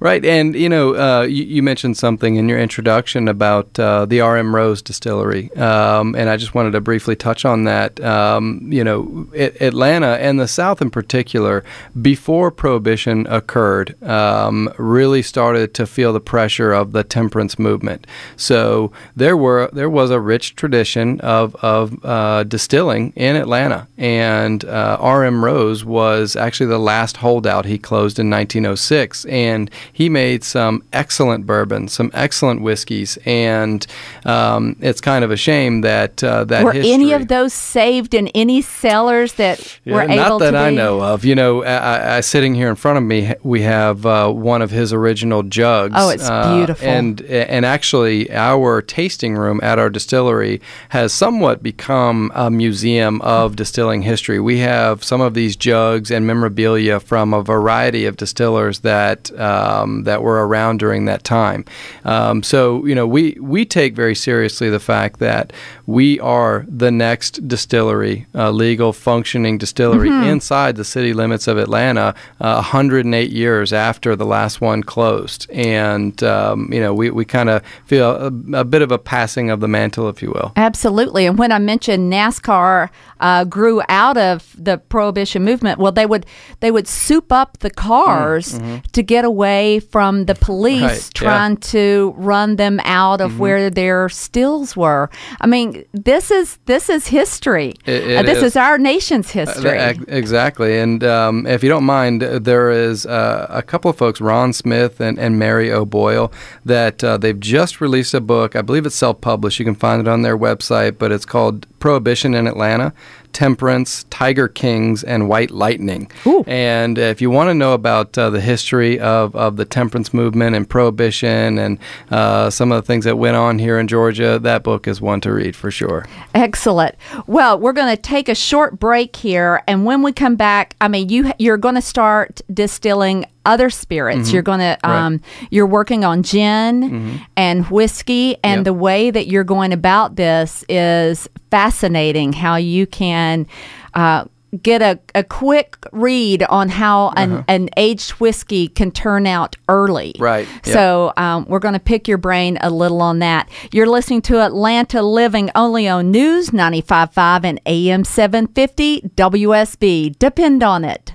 Right, 0.06 0.24
and 0.24 0.54
you 0.54 0.70
know, 0.70 0.94
uh, 0.96 1.24
you, 1.24 1.46
you, 1.46 1.64
mentioned 1.64 1.98
something 1.98 2.36
in 2.36 2.48
your 2.48 2.60
introduction 2.60 3.28
about 3.28 3.80
uh, 3.80 4.06
the 4.06 4.22
R.M. 4.22 4.54
Rose 4.54 4.84
Distillery, 4.84 5.52
um, 5.56 6.14
and 6.14 6.30
I 6.30 6.38
just 6.38 6.54
wanted 6.54 6.74
to 6.74 6.80
briefly 6.82 7.16
touch 7.16 7.44
on 7.44 7.64
that. 7.64 8.00
Um, 8.02 8.72
you 8.72 8.84
know, 8.84 9.28
it, 9.34 9.60
Atlanta 9.60 10.18
and 10.18 10.40
the 10.40 10.48
South 10.48 10.80
in 10.80 10.92
particular, 10.92 11.64
before 12.04 12.52
Prohibition 12.52 13.26
occurred, 13.32 14.00
um, 14.04 14.72
really 14.78 15.24
started 15.24 15.74
to 15.74 15.88
feel 15.88 16.14
the 16.14 16.20
pressure 16.20 16.72
of 16.72 16.92
the 16.92 17.04
temperance 17.04 17.58
movement. 17.58 18.06
So 18.36 18.92
there 19.16 19.36
were 19.36 19.72
there 19.74 19.90
was 19.90 20.12
a 20.12 20.20
rich 20.20 20.56
tradition 20.56 21.20
of 21.22 21.56
of 21.64 21.98
uh, 22.06 22.44
distilling 22.44 23.12
in 23.16 23.36
Atlanta, 23.36 23.88
and 23.98 24.66
uh, 24.66 24.98
R.M. 25.00 25.44
Rose 25.44 25.84
was 25.84 26.36
actually 26.36 26.68
the 26.68 26.78
last 26.78 27.18
holdout. 27.18 27.66
He 27.66 27.80
closed 27.80 28.20
in 28.20 28.30
1906, 28.30 29.26
and 29.26 29.72
he 29.96 30.10
made 30.10 30.44
some 30.44 30.84
excellent 30.92 31.48
bourbon, 31.48 31.88
some 31.88 32.12
excellent 32.14 32.62
whiskeys, 32.62 33.18
and 33.26 33.88
um, 34.26 34.76
it's 34.82 35.00
kind 35.00 35.24
of 35.24 35.32
a 35.32 35.38
shame 35.38 35.80
that 35.82 36.22
uh, 36.22 36.44
that 36.44 36.66
were 36.66 36.74
history, 36.74 36.92
any 36.92 37.14
of 37.14 37.30
those 37.30 37.54
saved 37.54 38.14
in 38.14 38.28
any 38.36 38.62
cellars 38.62 39.36
that 39.36 39.80
yeah, 39.86 39.96
were 39.96 40.02
able 40.02 40.16
not 40.16 40.40
that 40.40 40.54
I 40.54 40.70
know 40.70 41.02
of. 41.02 41.24
You 41.24 41.36
know, 41.36 41.64
I, 41.64 42.18
I, 42.18 42.20
sitting 42.20 42.56
here 42.56 42.68
in 42.70 42.76
front 42.76 42.98
of 42.98 43.06
me, 43.06 43.36
we 43.42 43.62
have 43.62 44.06
uh, 44.06 44.30
one 44.34 44.62
of 44.62 44.70
his 44.70 44.92
original 44.92 45.44
jugs. 45.44 45.94
Oh, 45.96 46.10
it's 46.10 46.28
uh, 46.28 46.58
beautiful. 46.58 46.86
And 46.86 47.22
and 47.22 47.66
actually, 47.66 48.30
our 48.32 48.82
tasting 48.82 49.36
room 49.36 49.62
at 49.64 49.80
our 49.80 49.90
distillery 49.90 50.60
has 50.90 51.14
somewhat 51.14 51.64
become 51.64 52.34
a 52.36 52.52
museum 52.52 53.22
of 53.22 53.56
distilling 53.56 54.02
history. 54.02 54.42
We 54.42 54.58
have 54.58 55.06
some 55.06 55.22
of 55.22 55.36
these 55.36 55.56
jugs 55.56 56.12
and 56.12 56.28
memorabilia 56.28 57.00
from 57.00 57.34
a 57.34 57.42
variety 57.42 58.06
of 58.06 58.18
distillers 58.18 58.80
that. 58.80 59.32
Um, 59.40 59.85
um, 59.86 60.04
that 60.04 60.22
were 60.22 60.46
around 60.46 60.80
during 60.80 61.06
that 61.06 61.24
time. 61.24 61.66
Um, 62.04 62.44
so 62.44 62.86
you 62.86 62.96
know 62.96 63.08
we 63.08 63.38
we 63.40 63.66
take 63.66 63.96
very 63.96 64.16
seriously 64.16 64.70
the 64.70 64.80
fact 64.80 65.20
that 65.20 65.54
we 65.86 66.20
are 66.20 66.66
the 66.68 66.92
next 66.92 67.48
distillery, 67.48 68.26
uh, 68.34 68.52
legal 68.52 68.92
functioning 68.94 69.58
distillery 69.58 70.10
mm-hmm. 70.10 70.30
inside 70.30 70.76
the 70.76 70.84
city 70.84 71.14
limits 71.14 71.48
of 71.48 71.58
Atlanta, 71.58 72.16
uh, 72.40 72.56
108 72.56 73.30
years 73.30 73.72
after 73.72 74.16
the 74.16 74.26
last 74.26 74.62
one 74.62 74.84
closed, 74.84 75.50
and 75.52 76.22
um, 76.24 76.70
you 76.72 76.80
know 76.80 76.94
we, 76.94 77.10
we 77.10 77.26
kind 77.26 77.50
of 77.50 77.64
feel 77.86 78.12
a, 78.12 78.60
a, 78.60 78.64
bit 78.64 78.82
of 78.82 78.92
a 78.92 78.98
passing 78.98 79.50
of 79.50 79.60
the 79.60 79.68
mantle, 79.68 80.10
if 80.10 80.22
you 80.22 80.32
will. 80.32 80.52
Absolutely, 80.56 81.26
and 81.26 81.38
when 81.38 81.52
I 81.52 81.60
mentioned 81.60 82.12
NASCAR 82.12 82.90
uh, 83.20 83.44
grew 83.46 83.82
out 83.90 84.18
of 84.18 84.56
the 84.58 84.78
prohibition 84.78 85.44
movement, 85.44 85.80
well 85.80 85.92
they 85.92 86.06
would 86.06 86.26
they 86.60 86.72
would 86.72 86.88
soup 86.88 87.32
up 87.32 87.60
the 87.60 87.70
cars 87.70 88.60
mm-hmm. 88.60 88.78
to 88.92 89.04
get 89.04 89.26
away 89.26 89.75
from 89.80 90.26
the 90.26 90.36
police 90.36 90.82
right, 90.82 91.12
trying 91.14 91.54
yeah. 91.54 91.60
to 91.72 92.14
run 92.18 92.56
them 92.56 92.80
out 92.84 93.22
of 93.22 93.32
mm-hmm. 93.32 93.40
where 93.40 93.70
their 93.70 94.10
stills 94.10 94.76
were. 94.76 95.10
I 95.42 95.48
mean, 95.48 95.86
this 95.94 96.32
is 96.32 96.58
this 96.66 96.90
is 96.90 97.08
history. 97.08 97.74
It, 97.86 98.08
it 98.08 98.18
uh, 98.18 98.24
this 98.24 98.38
is. 98.38 98.44
is. 98.44 98.56
our 98.56 98.78
nation's 98.78 99.30
uh, 99.30 99.46
history. 99.46 99.78
Uh, 99.78 99.94
exactly. 100.08 100.80
And 100.80 101.04
um, 101.04 101.46
if 101.46 101.64
you 101.64 101.70
don't 101.70 101.84
mind, 101.84 102.22
there 102.22 102.72
is 102.72 103.06
uh, 103.06 103.48
a 103.50 103.62
couple 103.62 103.90
of 103.90 103.98
folks, 103.98 104.22
Ron 104.22 104.54
Smith 104.54 105.00
and, 105.00 105.18
and 105.20 105.38
Mary 105.40 105.72
O'Boyle, 105.72 106.32
that 106.64 107.04
uh, 107.04 107.18
they've 107.18 107.40
just 107.40 107.82
released 107.82 108.14
a 108.14 108.22
book. 108.22 108.56
I 108.56 108.62
believe 108.62 108.86
it's 108.86 108.96
self-published. 108.96 109.60
You 109.60 109.66
can 109.66 109.76
find 109.76 110.02
it 110.02 110.08
on 110.08 110.22
their 110.22 110.38
website, 110.38 110.98
but 110.98 111.12
it's 111.12 111.26
called 111.26 111.68
Prohibition 111.86 112.34
in 112.34 112.48
Atlanta 112.48 112.94
Temperance, 113.32 114.06
Tiger 114.10 114.48
Kings, 114.48 115.04
and 115.04 115.30
White 115.30 115.52
Lightning. 115.52 116.10
Ooh. 116.26 116.44
And 116.48 116.98
uh, 116.98 117.02
if 117.04 117.22
you 117.22 117.30
want 117.30 117.50
to 117.52 117.54
know 117.54 117.74
about 117.74 118.18
uh, 118.18 118.32
the 118.32 118.42
history 118.42 119.00
of, 119.00 119.36
of 119.36 119.58
the 119.58 119.66
temperance 119.66 120.12
movement 120.12 120.56
and 120.56 120.68
prohibition 120.68 121.60
and 121.60 121.78
uh, 122.10 122.50
some 122.50 122.72
of 122.72 122.82
the 122.82 122.88
things 122.88 123.06
that 123.06 123.18
went 123.18 123.36
on 123.36 123.60
here 123.60 123.78
in 123.78 123.88
Georgia, 123.88 124.40
that 124.40 124.64
book 124.64 124.88
is 124.88 125.00
one 125.00 125.22
to 125.22 125.32
read 125.32 125.56
for 125.56 125.70
sure. 125.70 126.08
Excellent. 126.34 126.96
Well, 127.28 127.60
we're 127.60 127.74
going 127.74 127.96
to 127.96 128.02
take 128.02 128.30
a 128.30 128.36
short 128.36 128.80
break 128.80 129.16
here, 129.18 129.62
and 129.68 129.86
when 129.86 130.02
we 130.02 130.12
come 130.12 130.36
back, 130.36 130.76
I 130.82 130.88
mean, 130.88 131.10
you 131.10 131.34
you're 131.38 131.58
going 131.58 131.76
to 131.76 131.84
start 131.84 132.42
distilling 132.52 133.28
other 133.46 133.70
spirits. 133.70 134.28
Mm-hmm. 134.28 134.34
You're 134.34 134.44
going 134.44 134.60
to 134.60 134.78
um, 134.84 135.14
right. 135.14 135.48
you're 135.52 135.68
working 135.68 136.04
on 136.04 136.24
gin 136.24 136.82
mm-hmm. 136.82 137.18
and 137.36 137.66
whiskey, 137.68 138.38
and 138.44 138.60
yep. 138.60 138.66
the 138.66 138.74
way 138.74 139.12
that 139.12 139.28
you're 139.28 139.44
going 139.44 139.74
about 139.74 140.16
this 140.16 140.64
is 140.70 141.30
fascinating. 141.52 142.34
How 142.34 142.56
you 142.56 142.88
can. 142.88 143.48
Uh, 143.94 144.26
get 144.62 144.82
a, 144.82 145.00
a 145.14 145.24
quick 145.24 145.78
read 145.92 146.44
on 146.44 146.70
how 146.70 147.10
an, 147.16 147.32
uh-huh. 147.32 147.44
an 147.48 147.70
aged 147.78 148.12
whiskey 148.12 148.68
can 148.68 148.92
turn 148.92 149.28
out 149.28 149.56
early. 149.68 150.16
Right. 150.20 150.48
Yep. 150.48 150.66
So 150.66 151.14
um, 151.18 151.46
we're 151.48 151.60
going 151.60 151.74
to 151.74 151.80
pick 151.80 152.08
your 152.08 152.18
brain 152.18 152.58
a 152.62 152.70
little 152.70 153.02
on 153.02 153.20
that. 153.20 153.50
You're 153.72 153.88
listening 153.88 154.22
to 154.24 154.42
Atlanta 154.42 155.02
Living 155.02 155.50
only 155.56 155.88
on 155.88 156.12
News 156.12 156.52
95.5 156.52 157.44
and 157.44 157.62
AM 157.66 158.04
750 158.04 159.02
WSB. 159.02 160.18
Depend 160.20 160.64
on 160.64 160.86
it. 160.86 161.15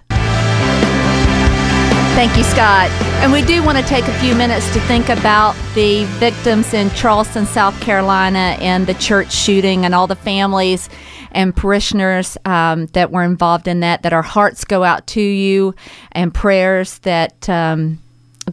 Thank 2.21 2.37
you, 2.37 2.45
Scott. 2.45 2.91
And 3.23 3.33
we 3.33 3.41
do 3.41 3.65
want 3.65 3.79
to 3.79 3.85
take 3.85 4.07
a 4.07 4.13
few 4.21 4.35
minutes 4.35 4.71
to 4.75 4.81
think 4.81 5.09
about 5.09 5.57
the 5.75 6.05
victims 6.19 6.75
in 6.75 6.91
Charleston, 6.91 7.47
South 7.47 7.81
Carolina, 7.81 8.59
and 8.61 8.87
the 8.87 8.93
church 8.93 9.33
shooting, 9.33 9.87
and 9.87 9.95
all 9.95 10.07
the 10.07 10.15
families 10.15 10.91
and 11.33 11.57
parishioners 11.57 12.37
um, 12.45 12.89
that 12.89 13.11
were 13.11 13.23
involved 13.23 13.67
in 13.67 13.81
that. 13.81 14.03
That 14.03 14.13
our 14.13 14.21
hearts 14.21 14.67
go 14.67 14.85
out 14.85 15.07
to 15.07 15.23
you, 15.23 15.75
and 16.13 16.35
prayers 16.35 16.99
that 16.99 17.49
um, 17.49 17.99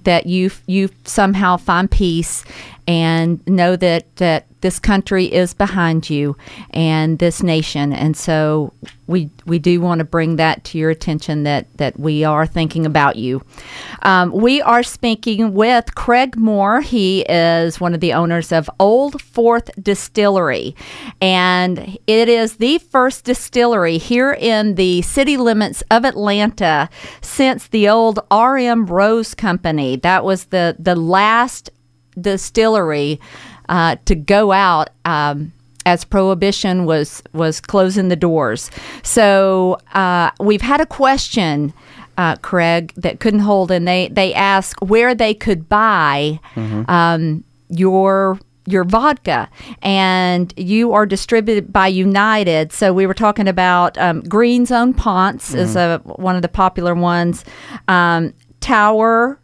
that 0.05 0.27
you 0.27 0.50
you 0.65 0.89
somehow 1.03 1.57
find 1.57 1.91
peace 1.91 2.45
and 2.88 3.45
know 3.45 3.75
that 3.75 4.15
that 4.15 4.47
this 4.61 4.79
country 4.79 5.25
is 5.25 5.53
behind 5.53 6.09
you 6.09 6.35
and 6.71 7.19
this 7.19 7.43
nation. 7.43 7.93
And 7.93 8.17
so 8.17 8.73
we 9.05 9.29
we 9.45 9.59
do 9.59 9.79
want 9.79 9.99
to 9.99 10.05
bring 10.05 10.35
that 10.37 10.63
to 10.65 10.77
your 10.77 10.89
attention 10.89 11.43
that 11.43 11.65
that 11.77 11.99
we 11.99 12.23
are 12.23 12.45
thinking 12.45 12.85
about 12.85 13.15
you. 13.15 13.43
Um, 14.01 14.31
we 14.31 14.61
are 14.61 14.83
speaking 14.83 15.53
with 15.53 15.95
craig 15.95 16.35
moore. 16.35 16.81
He 16.81 17.21
is 17.21 17.79
one 17.79 17.93
of 17.93 17.99
the 17.99 18.13
owners 18.13 18.51
of 18.51 18.69
old 18.79 19.21
fourth 19.21 19.69
distillery. 19.81 20.75
And 21.21 21.97
it 22.07 22.27
is 22.27 22.57
the 22.57 22.79
first 22.79 23.25
distillery 23.25 23.97
here 23.97 24.33
in 24.33 24.75
the 24.75 25.01
city 25.03 25.37
limits 25.37 25.83
of 25.91 26.03
atlanta 26.03 26.89
since 27.21 27.67
the 27.67 27.87
old 27.87 28.19
rm 28.31 28.87
rose 28.87 29.33
company. 29.33 29.95
That 29.97 30.23
was 30.23 30.45
the 30.45 30.75
the 30.79 30.95
last 30.95 31.69
distillery 32.19 33.19
uh, 33.69 33.95
to 34.05 34.15
go 34.15 34.51
out 34.51 34.89
um, 35.05 35.53
as 35.86 36.03
prohibition 36.03 36.86
was 36.86 37.24
was 37.33 37.59
closing 37.62 38.09
the 38.09 38.15
doors. 38.15 38.69
So 39.03 39.77
uh, 39.93 40.31
we've 40.39 40.62
had 40.62 40.81
a 40.81 40.86
question. 40.86 41.74
Uh, 42.17 42.36
Craig, 42.38 42.93
that 42.97 43.19
couldn't 43.19 43.41
hold, 43.41 43.69
and 43.69 43.88
they 43.88 44.09
they 44.09 44.33
ask 44.33 44.79
where 44.79 45.13
they 45.13 45.36
could 45.36 45.69
buy 45.69 46.39
mm-hmm. 46.55 46.89
um, 46.89 47.43
your 47.69 48.39
your 48.65 48.83
vodka, 48.83 49.50
and 49.81 50.53
you 50.57 50.93
are 50.93 51.05
distributed 51.05 51.71
by 51.71 51.88
United. 51.88 52.74
So 52.74 52.91
we 52.91 53.05
were 53.05 53.13
talking 53.13 53.47
about 53.47 53.97
um, 53.97 54.21
Green's 54.21 54.71
Own 54.71 54.93
Ponce 54.93 55.51
mm-hmm. 55.51 55.59
is 55.59 55.75
a, 55.75 56.01
one 56.03 56.36
of 56.36 56.41
the 56.41 56.50
popular 56.50 56.95
ones. 56.95 57.45
Um, 57.88 58.33
Tower 58.59 59.39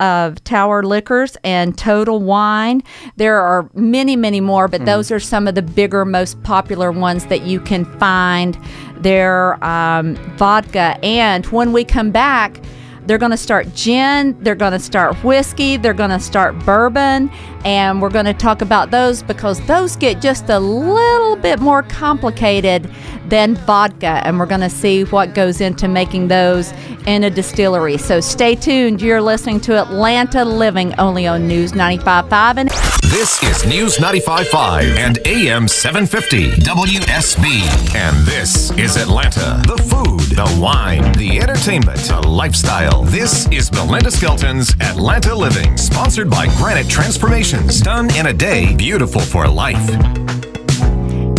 of 0.00 0.42
Tower 0.44 0.82
Liquors 0.82 1.36
and 1.44 1.76
Total 1.76 2.20
Wine. 2.20 2.82
There 3.16 3.40
are 3.40 3.68
many, 3.74 4.16
many 4.16 4.40
more, 4.40 4.68
but 4.68 4.82
mm. 4.82 4.86
those 4.86 5.10
are 5.10 5.20
some 5.20 5.48
of 5.48 5.54
the 5.54 5.62
bigger, 5.62 6.04
most 6.04 6.42
popular 6.42 6.92
ones 6.92 7.26
that 7.26 7.42
you 7.42 7.60
can 7.60 7.84
find. 7.98 8.58
Their 9.00 9.62
um, 9.64 10.14
vodka. 10.36 10.96
And 11.02 11.44
when 11.46 11.72
we 11.72 11.82
come 11.84 12.12
back, 12.12 12.60
they're 13.06 13.18
going 13.18 13.30
to 13.30 13.36
start 13.36 13.74
gin, 13.74 14.36
they're 14.42 14.54
going 14.54 14.72
to 14.72 14.78
start 14.78 15.16
whiskey, 15.24 15.76
they're 15.76 15.94
going 15.94 16.10
to 16.10 16.20
start 16.20 16.58
bourbon, 16.60 17.30
and 17.64 18.00
we're 18.00 18.10
going 18.10 18.26
to 18.26 18.34
talk 18.34 18.62
about 18.62 18.90
those 18.90 19.22
because 19.22 19.64
those 19.66 19.96
get 19.96 20.20
just 20.20 20.48
a 20.48 20.58
little 20.58 21.36
bit 21.36 21.60
more 21.60 21.82
complicated 21.82 22.88
than 23.26 23.54
vodka, 23.54 24.20
and 24.24 24.38
we're 24.38 24.46
going 24.46 24.60
to 24.60 24.70
see 24.70 25.04
what 25.04 25.34
goes 25.34 25.60
into 25.60 25.88
making 25.88 26.28
those 26.28 26.72
in 27.06 27.24
a 27.24 27.30
distillery. 27.30 27.96
So 27.96 28.20
stay 28.20 28.54
tuned. 28.54 29.00
You're 29.02 29.22
listening 29.22 29.60
to 29.60 29.80
Atlanta 29.80 30.44
Living 30.44 30.94
only 30.98 31.26
on 31.26 31.48
News 31.48 31.72
95.5 31.72 32.56
and 32.58 32.70
This 33.12 33.42
is 33.42 33.66
News 33.66 33.98
95.5 33.98 34.96
and 34.96 35.18
AM 35.26 35.68
750 35.68 36.52
WSB. 36.62 37.94
And 37.94 38.16
this 38.26 38.70
is 38.78 38.96
Atlanta. 38.96 39.60
The 39.66 39.76
food, 39.82 40.34
the 40.34 40.58
wine, 40.58 41.12
the 41.18 41.38
entertainment, 41.38 41.98
the 41.98 42.26
lifestyle. 42.26 43.02
This 43.02 43.46
is 43.48 43.68
Belinda 43.68 44.10
Skelton's 44.10 44.74
Atlanta 44.80 45.34
Living, 45.34 45.76
sponsored 45.76 46.30
by 46.30 46.46
Granite 46.56 46.88
Transformations. 46.88 47.82
Done 47.82 48.08
in 48.16 48.28
a 48.28 48.32
day, 48.32 48.74
beautiful 48.76 49.20
for 49.20 49.46
life. 49.46 49.90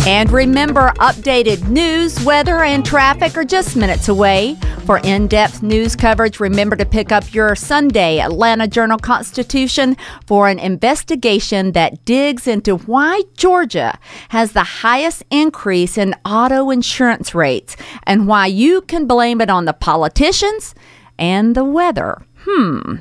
And 0.06 0.30
remember, 0.30 0.92
updated 0.98 1.68
news, 1.68 2.22
weather, 2.24 2.62
and 2.62 2.84
traffic 2.84 3.38
are 3.38 3.44
just 3.44 3.74
minutes 3.74 4.08
away 4.08 4.58
For 4.84 4.98
in 4.98 5.28
depth 5.28 5.62
news 5.62 5.96
coverage, 5.96 6.40
remember 6.40 6.76
to 6.76 6.84
pick 6.84 7.10
up 7.10 7.32
your 7.32 7.56
Sunday 7.56 8.20
Atlanta 8.20 8.68
Journal 8.68 8.98
Constitution 8.98 9.96
for 10.26 10.48
an 10.48 10.58
investigation 10.58 11.72
that 11.72 12.04
digs 12.04 12.46
into 12.46 12.76
why 12.76 13.22
Georgia 13.34 13.98
has 14.28 14.52
the 14.52 14.62
highest 14.62 15.22
increase 15.30 15.96
in 15.96 16.14
auto 16.26 16.68
insurance 16.68 17.34
rates 17.34 17.78
and 18.02 18.28
why 18.28 18.44
you 18.44 18.82
can 18.82 19.06
blame 19.06 19.40
it 19.40 19.48
on 19.48 19.64
the 19.64 19.72
politicians 19.72 20.74
and 21.18 21.54
the 21.54 21.64
weather. 21.64 22.20
Hmm. 22.46 22.96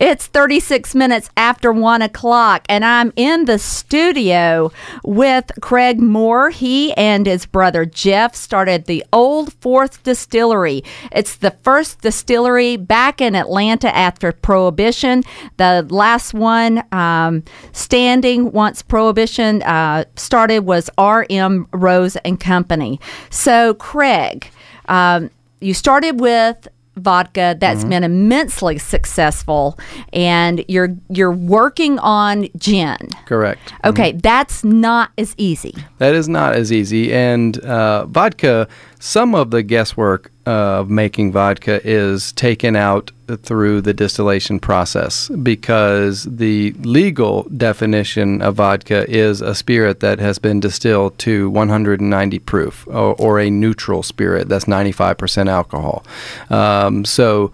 It's 0.00 0.26
36 0.26 0.96
minutes 0.96 1.30
after 1.36 1.72
one 1.72 2.02
o'clock, 2.02 2.64
and 2.68 2.84
I'm 2.84 3.12
in 3.14 3.44
the 3.44 3.58
studio 3.58 4.72
with 5.04 5.52
Craig 5.60 6.00
Moore. 6.00 6.50
He 6.50 6.92
and 6.94 7.24
his 7.24 7.46
brother 7.46 7.84
Jeff 7.84 8.34
started 8.34 8.86
the 8.86 9.04
Old 9.12 9.52
Fourth 9.60 10.02
Distillery. 10.02 10.82
It's 11.12 11.36
the 11.36 11.52
first 11.62 12.00
distillery 12.00 12.76
back 12.76 13.20
in 13.20 13.36
Atlanta 13.36 13.94
after 13.96 14.32
Prohibition. 14.32 15.22
The 15.58 15.86
last 15.90 16.34
one 16.34 16.82
um, 16.90 17.44
standing 17.70 18.50
once 18.50 18.82
Prohibition 18.82 19.62
uh, 19.62 20.06
started 20.16 20.60
was 20.60 20.90
R.M. 20.98 21.68
Rose 21.72 22.16
and 22.16 22.40
Company. 22.40 22.98
So, 23.30 23.74
Craig, 23.74 24.50
um, 24.88 25.30
you 25.60 25.72
started 25.72 26.18
with 26.20 26.66
vodka 26.98 27.56
that's 27.60 27.80
Mm-hmm. 27.80 27.88
been 27.90 28.04
immensely 28.04 28.78
successful 28.78 29.78
and 30.12 30.64
you're 30.68 30.94
you're 31.08 31.32
working 31.32 31.98
on 32.00 32.48
gin 32.56 32.96
Correct. 33.26 33.72
okay 33.84 34.12
that's 34.12 34.64
not 34.64 35.10
as 35.18 35.34
easy 35.38 35.74
That 35.98 36.14
is 36.14 36.28
not 36.28 36.54
as 36.54 36.70
easy. 36.72 37.12
And 37.12 37.58
uh, 37.60 38.06
vodka, 38.06 38.68
some 39.00 39.34
of 39.34 39.50
the 39.50 39.62
guesswork 39.62 40.30
of 40.46 40.88
making 40.88 41.32
vodka 41.32 41.80
is 41.86 42.32
taken 42.32 42.74
out 42.74 43.10
through 43.42 43.82
the 43.82 43.92
distillation 43.92 44.58
process 44.58 45.28
because 45.28 46.24
the 46.24 46.72
legal 46.80 47.42
definition 47.56 48.40
of 48.40 48.54
vodka 48.54 49.08
is 49.10 49.40
a 49.40 49.54
spirit 49.54 50.00
that 50.00 50.18
has 50.18 50.38
been 50.38 50.60
distilled 50.60 51.16
to 51.18 51.50
190 51.50 52.38
proof 52.40 52.86
or, 52.88 53.14
or 53.16 53.38
a 53.38 53.50
neutral 53.50 54.02
spirit 54.02 54.48
that's 54.48 54.64
95% 54.64 55.48
alcohol. 55.48 56.04
Um, 56.48 57.04
so 57.04 57.52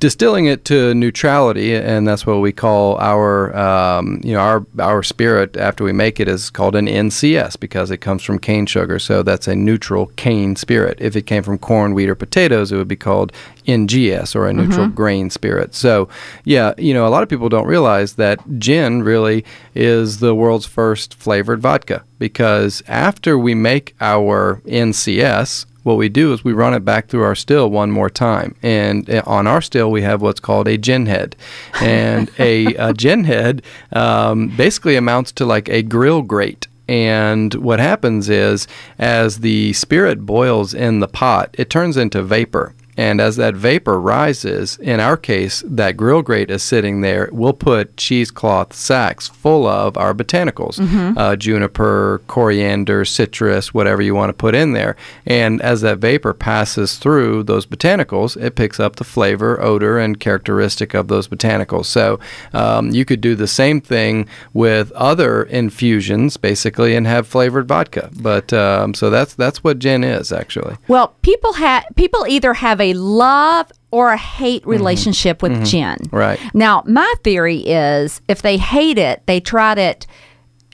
distilling 0.00 0.46
it 0.46 0.64
to 0.64 0.94
neutrality, 0.94 1.74
and 1.74 2.08
that's 2.08 2.26
what 2.26 2.40
we 2.40 2.52
call 2.52 2.98
our, 2.98 3.54
um, 3.56 4.20
you 4.24 4.32
know, 4.32 4.40
our 4.40 4.66
our 4.78 5.02
spirit 5.02 5.56
after 5.56 5.84
we 5.84 5.92
make 5.92 6.18
it 6.18 6.26
is 6.26 6.50
called 6.50 6.74
an 6.74 6.86
NCS 6.86 7.60
because 7.60 7.90
it 7.90 7.98
comes 7.98 8.22
from 8.22 8.38
cane 8.38 8.66
sugar. 8.66 8.98
So 8.98 9.22
that's 9.22 9.46
a 9.46 9.54
neutral 9.54 10.06
cane 10.16 10.56
spirit. 10.56 10.98
If 11.00 11.14
it 11.14 11.22
came 11.22 11.42
from 11.42 11.58
corn, 11.58 11.94
wheat, 11.94 12.08
or 12.08 12.14
potatoes, 12.14 12.72
it 12.72 12.76
would 12.76 12.88
be 12.88 12.96
called 12.96 13.32
NGS 13.66 14.34
or 14.34 14.48
a 14.48 14.52
neutral 14.52 14.88
grain 14.88 15.30
spirit. 15.30 15.74
So, 15.74 16.08
yeah, 16.44 16.72
you 16.78 16.94
know, 16.94 17.06
a 17.06 17.10
lot 17.10 17.22
of 17.22 17.28
people 17.28 17.48
don't 17.48 17.66
realize 17.66 18.14
that 18.14 18.40
gin 18.58 19.02
really 19.02 19.44
is 19.74 20.18
the 20.18 20.34
world's 20.34 20.66
first 20.66 21.14
flavored 21.14 21.60
vodka 21.60 22.04
because 22.18 22.82
after 22.88 23.38
we 23.38 23.54
make 23.54 23.94
our 24.00 24.62
NCS, 24.66 25.66
what 25.82 25.96
we 25.96 26.08
do 26.08 26.32
is 26.32 26.44
we 26.44 26.52
run 26.52 26.74
it 26.74 26.84
back 26.84 27.08
through 27.08 27.22
our 27.22 27.34
still 27.34 27.70
one 27.70 27.90
more 27.90 28.10
time. 28.10 28.54
And 28.62 29.08
uh, 29.08 29.22
on 29.26 29.46
our 29.46 29.62
still, 29.62 29.90
we 29.90 30.02
have 30.02 30.22
what's 30.22 30.40
called 30.40 30.68
a 30.68 30.78
gin 30.78 31.06
head. 31.06 31.36
And 31.80 32.30
a, 32.38 32.74
a 32.74 32.92
gin 32.92 33.24
head 33.24 33.62
um, 33.92 34.48
basically 34.56 34.96
amounts 34.96 35.32
to 35.32 35.46
like 35.46 35.68
a 35.68 35.82
grill 35.82 36.22
grate. 36.22 36.66
And 36.88 37.54
what 37.54 37.78
happens 37.78 38.28
is, 38.28 38.66
as 38.98 39.38
the 39.40 39.72
spirit 39.74 40.26
boils 40.26 40.74
in 40.74 40.98
the 40.98 41.06
pot, 41.06 41.54
it 41.56 41.70
turns 41.70 41.96
into 41.96 42.20
vapor. 42.20 42.74
And 43.00 43.18
as 43.18 43.36
that 43.36 43.54
vapor 43.54 43.98
rises, 43.98 44.76
in 44.76 45.00
our 45.00 45.16
case, 45.16 45.64
that 45.66 45.96
grill 45.96 46.20
grate 46.20 46.50
is 46.50 46.62
sitting 46.62 47.00
there. 47.00 47.30
We'll 47.32 47.54
put 47.54 47.96
cheesecloth 47.96 48.74
sacks 48.74 49.26
full 49.26 49.66
of 49.66 49.96
our 49.96 50.12
botanicals 50.12 50.78
uh, 51.16 51.34
juniper, 51.36 52.20
coriander, 52.26 53.06
citrus, 53.06 53.72
whatever 53.72 54.02
you 54.02 54.14
want 54.14 54.28
to 54.28 54.34
put 54.34 54.54
in 54.54 54.72
there. 54.74 54.96
And 55.24 55.62
as 55.62 55.80
that 55.80 55.96
vapor 55.96 56.34
passes 56.34 56.98
through 56.98 57.44
those 57.44 57.64
botanicals, 57.64 58.36
it 58.36 58.54
picks 58.54 58.78
up 58.78 58.96
the 58.96 59.04
flavor, 59.04 59.58
odor, 59.62 59.98
and 59.98 60.20
characteristic 60.20 60.92
of 60.92 61.08
those 61.08 61.26
botanicals. 61.26 61.86
So 61.86 62.20
um, 62.52 62.90
you 62.90 63.06
could 63.06 63.22
do 63.22 63.34
the 63.34 63.48
same 63.48 63.80
thing 63.80 64.28
with 64.52 64.92
other 64.92 65.44
infusions, 65.44 66.36
basically, 66.36 66.94
and 66.94 67.06
have 67.06 67.26
flavored 67.26 67.66
vodka. 67.66 68.10
But 68.20 68.52
um, 68.52 68.92
so 68.92 69.08
that's 69.08 69.32
that's 69.32 69.64
what 69.64 69.78
gin 69.78 70.04
is 70.04 70.32
actually. 70.32 70.76
well 70.86 71.14
people 71.22 71.54
have 71.54 71.84
people 71.96 72.26
either 72.28 72.52
have 72.52 72.78
a 72.80 72.89
love 72.94 73.70
or 73.90 74.12
a 74.12 74.16
hate 74.16 74.66
relationship 74.66 75.42
with 75.42 75.64
gin 75.66 75.96
Right. 76.10 76.38
now 76.54 76.82
my 76.86 77.12
theory 77.24 77.58
is 77.58 78.20
if 78.28 78.42
they 78.42 78.56
hate 78.56 78.98
it 78.98 79.22
they 79.26 79.40
tried 79.40 79.78
it 79.78 80.06